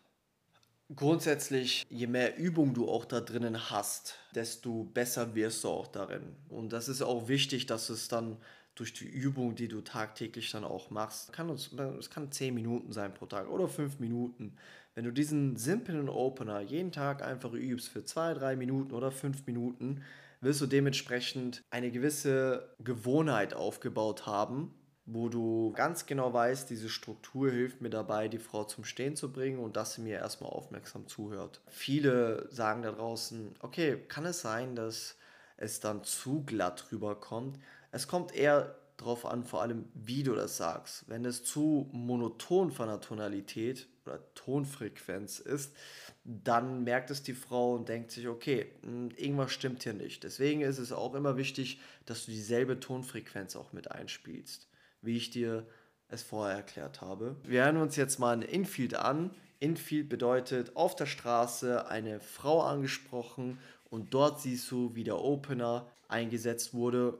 Grundsätzlich, 0.95 1.85
je 1.89 2.05
mehr 2.05 2.37
Übung 2.37 2.75
du 2.75 2.87
auch 2.87 3.03
da 3.03 3.19
drinnen 3.19 3.71
hast, 3.71 4.19
desto 4.35 4.83
besser 4.83 5.33
wirst 5.33 5.63
du 5.63 5.69
auch 5.69 5.87
darin. 5.87 6.35
Und 6.49 6.71
das 6.71 6.87
ist 6.87 7.01
auch 7.01 7.27
wichtig, 7.27 7.65
dass 7.65 7.89
es 7.89 8.07
dann 8.07 8.37
durch 8.75 8.93
die 8.93 9.07
Übung, 9.07 9.55
die 9.55 9.67
du 9.67 9.81
tagtäglich 9.81 10.51
dann 10.51 10.63
auch 10.63 10.91
machst, 10.91 11.33
kann 11.33 11.49
es, 11.49 11.71
kann 12.11 12.31
10 12.31 12.53
Minuten 12.53 12.93
sein 12.93 13.11
pro 13.13 13.25
Tag 13.25 13.49
oder 13.49 13.67
5 13.67 13.99
Minuten. 13.99 14.55
Wenn 14.93 15.03
du 15.03 15.11
diesen 15.11 15.57
simplen 15.57 16.09
Opener 16.09 16.61
jeden 16.61 16.91
Tag 16.91 17.23
einfach 17.23 17.53
übst 17.53 17.89
für 17.89 18.05
2, 18.05 18.35
3 18.35 18.55
Minuten 18.55 18.93
oder 18.93 19.11
5 19.11 19.45
Minuten, 19.47 20.03
wirst 20.41 20.61
du 20.61 20.65
dementsprechend 20.65 21.63
eine 21.69 21.91
gewisse 21.91 22.75
Gewohnheit 22.79 23.53
aufgebaut 23.53 24.25
haben, 24.25 24.73
wo 25.05 25.29
du 25.29 25.71
ganz 25.71 26.05
genau 26.05 26.33
weißt, 26.33 26.69
diese 26.69 26.89
Struktur 26.89 27.49
hilft 27.49 27.81
mir 27.81 27.89
dabei, 27.89 28.27
die 28.27 28.39
Frau 28.39 28.65
zum 28.65 28.83
Stehen 28.83 29.15
zu 29.15 29.31
bringen 29.31 29.59
und 29.59 29.77
dass 29.77 29.93
sie 29.93 30.01
mir 30.01 30.17
erstmal 30.17 30.51
aufmerksam 30.51 31.07
zuhört. 31.07 31.61
Viele 31.67 32.47
sagen 32.51 32.81
da 32.81 32.91
draußen, 32.91 33.53
okay, 33.61 33.97
kann 34.09 34.25
es 34.25 34.41
sein, 34.41 34.75
dass 34.75 35.17
es 35.55 35.79
dann 35.79 36.03
zu 36.03 36.43
glatt 36.43 36.91
rüberkommt? 36.91 37.57
Es 37.91 38.07
kommt 38.07 38.35
eher 38.35 38.75
darauf 38.97 39.25
an, 39.25 39.43
vor 39.43 39.61
allem, 39.61 39.85
wie 39.93 40.23
du 40.23 40.35
das 40.35 40.57
sagst. 40.57 41.07
Wenn 41.07 41.23
es 41.23 41.43
zu 41.43 41.89
monoton 41.93 42.71
von 42.71 42.87
der 42.89 42.99
Tonalität 42.99 43.87
oder 44.07 44.33
Tonfrequenz 44.33 45.39
ist, 45.39 45.75
dann 46.23 46.83
merkt 46.83 47.11
es 47.11 47.23
die 47.23 47.33
Frau 47.33 47.75
und 47.75 47.89
denkt 47.89 48.11
sich, 48.11 48.27
okay, 48.27 48.71
hm, 48.81 49.11
irgendwas 49.15 49.51
stimmt 49.51 49.83
hier 49.83 49.93
nicht. 49.93 50.23
Deswegen 50.23 50.61
ist 50.61 50.77
es 50.77 50.91
auch 50.91 51.13
immer 51.13 51.37
wichtig, 51.37 51.79
dass 52.05 52.25
du 52.25 52.31
dieselbe 52.31 52.79
Tonfrequenz 52.79 53.55
auch 53.55 53.73
mit 53.73 53.91
einspielst, 53.91 54.67
wie 55.01 55.17
ich 55.17 55.29
dir 55.29 55.65
es 56.09 56.23
vorher 56.23 56.55
erklärt 56.55 57.01
habe. 57.01 57.35
Wir 57.43 57.63
hören 57.65 57.77
uns 57.77 57.95
jetzt 57.95 58.19
mal 58.19 58.33
ein 58.33 58.41
Infield 58.41 58.95
an. 58.95 59.31
Infield 59.59 60.09
bedeutet 60.09 60.75
auf 60.75 60.95
der 60.95 61.05
Straße 61.05 61.87
eine 61.87 62.19
Frau 62.19 62.61
angesprochen 62.61 63.59
und 63.89 64.13
dort 64.13 64.41
siehst 64.41 64.69
du, 64.71 64.95
wie 64.95 65.03
der 65.03 65.19
Opener 65.19 65.87
eingesetzt 66.07 66.73
wurde 66.73 67.17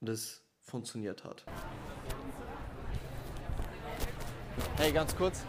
und 0.00 0.08
es 0.08 0.42
funktioniert 0.60 1.24
hat. 1.24 1.44
Hey, 4.76 4.92
ganz 4.92 5.14
kurz. 5.16 5.42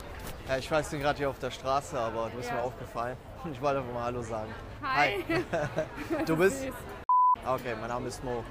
Ja, 0.47 0.57
ich 0.57 0.71
weiß, 0.71 0.91
bin 0.91 1.01
gerade 1.01 1.17
hier 1.17 1.29
auf 1.29 1.39
der 1.39 1.51
Straße, 1.51 1.99
aber 1.99 2.29
du 2.29 2.37
bist 2.37 2.47
ja. 2.47 2.55
mir 2.55 2.61
aufgefallen. 2.61 3.17
Ich 3.51 3.61
wollte 3.61 3.79
einfach 3.79 3.93
mal 3.93 4.03
Hallo 4.03 4.21
sagen. 4.21 4.49
Hi. 4.81 5.23
Hi. 5.29 6.25
du 6.25 6.37
bist? 6.37 6.67
Okay, 7.45 7.75
mein 7.79 7.89
Name 7.89 8.07
ist 8.07 8.23
Mo. 8.23 8.43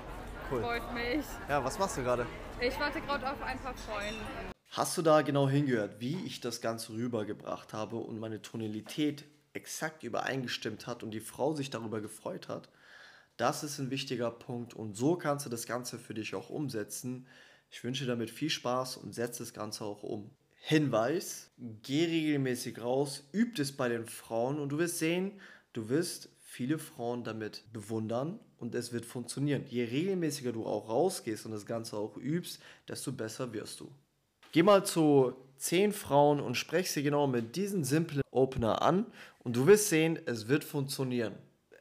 Cool. 0.50 0.61
Freut 0.61 0.94
mich. 0.94 1.24
Ja, 1.48 1.64
was 1.64 1.78
machst 1.78 1.96
du 1.96 2.02
gerade? 2.02 2.26
Ich 2.61 2.78
warte 2.78 3.00
gerade 3.00 3.30
auf 3.30 3.40
ein 3.42 3.59
paar 3.59 3.74
Freunde. 3.74 4.20
Hast 4.72 4.96
du 4.98 5.02
da 5.02 5.22
genau 5.22 5.48
hingehört, 5.48 5.98
wie 5.98 6.22
ich 6.26 6.40
das 6.40 6.61
Ganze 6.61 6.92
rübergebracht 6.92 7.72
habe 7.72 7.96
und 7.96 8.18
meine 8.18 8.42
Tonalität 8.42 9.24
exakt 9.54 10.02
übereingestimmt 10.02 10.87
hat 10.87 11.02
und 11.02 11.12
die 11.12 11.20
Frau 11.20 11.54
sich 11.54 11.70
darüber 11.70 12.02
gefreut 12.02 12.48
hat? 12.48 12.68
Das 13.38 13.64
ist 13.64 13.78
ein 13.78 13.90
wichtiger 13.90 14.30
Punkt 14.30 14.74
und 14.74 14.96
so 14.96 15.16
kannst 15.16 15.46
du 15.46 15.50
das 15.50 15.66
Ganze 15.66 15.98
für 15.98 16.12
dich 16.12 16.35
auch 16.35 16.50
umsetzen. 16.50 17.26
Ich 17.70 17.85
wünsche 17.85 18.04
damit 18.04 18.30
viel 18.30 18.50
Spaß 18.50 18.98
und 18.98 19.14
setze 19.14 19.42
das 19.42 19.54
Ganze 19.54 19.85
auch 19.85 20.02
um. 20.02 20.30
Hinweis, 20.57 21.51
geh 21.83 22.05
regelmäßig 22.07 22.81
raus, 22.81 23.25
üb 23.33 23.59
es 23.59 23.73
bei 23.73 23.88
den 23.88 24.07
Frauen 24.07 24.59
und 24.59 24.71
du 24.71 24.79
wirst 24.79 24.99
sehen, 24.99 25.33
du 25.73 25.88
wirst 25.88 26.29
viele 26.40 26.79
Frauen 26.79 27.23
damit 27.23 27.64
bewundern 27.73 28.40
und 28.59 28.75
es 28.75 28.92
wird 28.92 29.07
funktionieren. 29.07 29.64
Je 29.69 29.85
regelmäßiger 29.85 30.53
du 30.53 30.66
auch 30.66 30.88
rausgehst 30.88 31.47
und 31.47 31.53
das 31.53 31.66
Ganze 31.66 31.97
auch 31.97 32.16
übst, 32.16 32.61
desto 32.88 33.12
besser 33.12 33.53
wirst 33.53 33.81
du. 33.81 33.90
Geh 34.53 34.62
mal 34.62 34.85
zu 34.85 35.35
10 35.59 35.92
Frauen 35.92 36.40
und 36.40 36.57
sprech 36.57 36.90
sie 36.90 37.03
genau 37.03 37.27
mit 37.27 37.57
diesem 37.57 37.85
simplen 37.85 38.23
Opener 38.31 38.83
an 38.83 39.07
und 39.45 39.57
du 39.57 39.66
wirst 39.66 39.88
sehen, 39.88 40.19
es 40.27 40.49
wird 40.49 40.64
funktionieren 40.64 41.35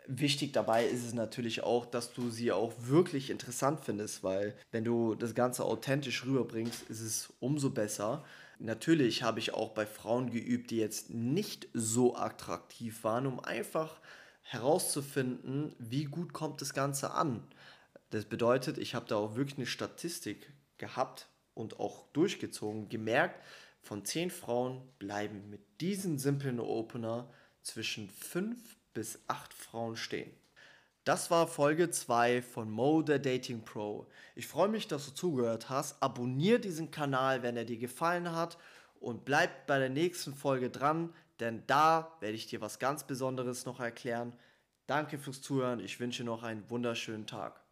wichtig 0.08 0.54
dabei 0.54 0.86
ist 0.86 1.04
es 1.04 1.14
natürlich 1.14 1.64
auch, 1.64 1.86
dass 1.86 2.14
du 2.14 2.30
sie 2.30 2.52
auch 2.52 2.74
wirklich 2.80 3.30
interessant 3.30 3.82
findest, 3.82 4.24
weil 4.24 4.56
wenn 4.72 4.84
du 4.84 5.16
das 5.16 5.36
Ganze 5.36 5.66
authentisch 5.66 6.26
rüberbringst, 6.26 6.90
ist 6.90 7.02
es 7.02 7.34
umso 7.40 7.70
besser. 7.70 8.24
Natürlich 8.60 9.24
habe 9.24 9.40
ich 9.40 9.54
auch 9.54 9.72
bei 9.72 9.86
Frauen 9.86 10.30
geübt, 10.32 10.72
die 10.72 10.78
jetzt 10.78 11.10
nicht 11.10 11.68
so 11.74 12.16
attraktiv 12.16 13.04
waren, 13.04 13.28
um 13.28 13.40
einfach 13.40 14.00
herauszufinden, 14.42 15.76
wie 15.80 16.06
gut 16.06 16.34
kommt 16.34 16.62
das 16.62 16.74
Ganze 16.74 17.12
an. 17.12 17.46
Das 18.12 18.26
bedeutet, 18.26 18.78
ich 18.78 18.96
habe 18.96 19.08
da 19.08 19.18
auch 19.18 19.36
wirklich 19.36 19.58
eine 19.58 19.66
Statistik 19.66 20.54
gehabt 20.78 21.28
und 21.54 21.80
auch 21.80 22.08
durchgezogen, 22.14 22.90
gemerkt, 22.90 23.42
von 23.82 24.06
zehn 24.06 24.30
Frauen 24.30 24.82
bleiben 25.00 25.50
mit 25.50 25.82
diesem 25.82 26.18
simplen 26.18 26.60
Opener 26.60 27.30
zwischen 27.62 28.10
fünf 28.10 28.78
bis 28.94 29.20
acht 29.28 29.54
Frauen 29.54 29.96
stehen. 29.96 30.32
Das 31.06 31.30
war 31.30 31.48
Folge 31.48 31.92
2 31.92 32.42
von 32.42 32.72
Mo 32.72 33.04
the 33.06 33.22
Dating 33.22 33.62
Pro. 33.62 34.08
Ich 34.34 34.48
freue 34.48 34.70
mich, 34.70 34.88
dass 34.88 35.06
du 35.06 35.14
zugehört 35.14 35.70
hast. 35.70 36.02
Abonnier 36.02 36.58
diesen 36.58 36.90
Kanal, 36.90 37.44
wenn 37.44 37.56
er 37.56 37.64
dir 37.64 37.78
gefallen 37.78 38.32
hat 38.32 38.58
und 39.00 39.24
bleib 39.24 39.68
bei 39.68 39.78
der 39.78 39.92
nächsten 39.92 40.34
Folge 40.34 40.72
dran, 40.72 41.14
denn 41.40 41.62
da 41.68 42.18
werde 42.22 42.36
ich 42.36 42.48
dir 42.48 42.60
was 42.60 42.80
ganz 42.80 43.04
Besonderes 43.04 43.68
noch 43.68 43.80
erklären. 43.80 44.34
Danke 44.88 45.20
fürs 45.20 45.44
Zuhören. 45.44 45.80
Ich 45.80 46.00
wünsche 46.00 46.24
noch 46.24 46.42
einen 46.42 46.68
wunderschönen 46.72 47.28
Tag. 47.28 47.65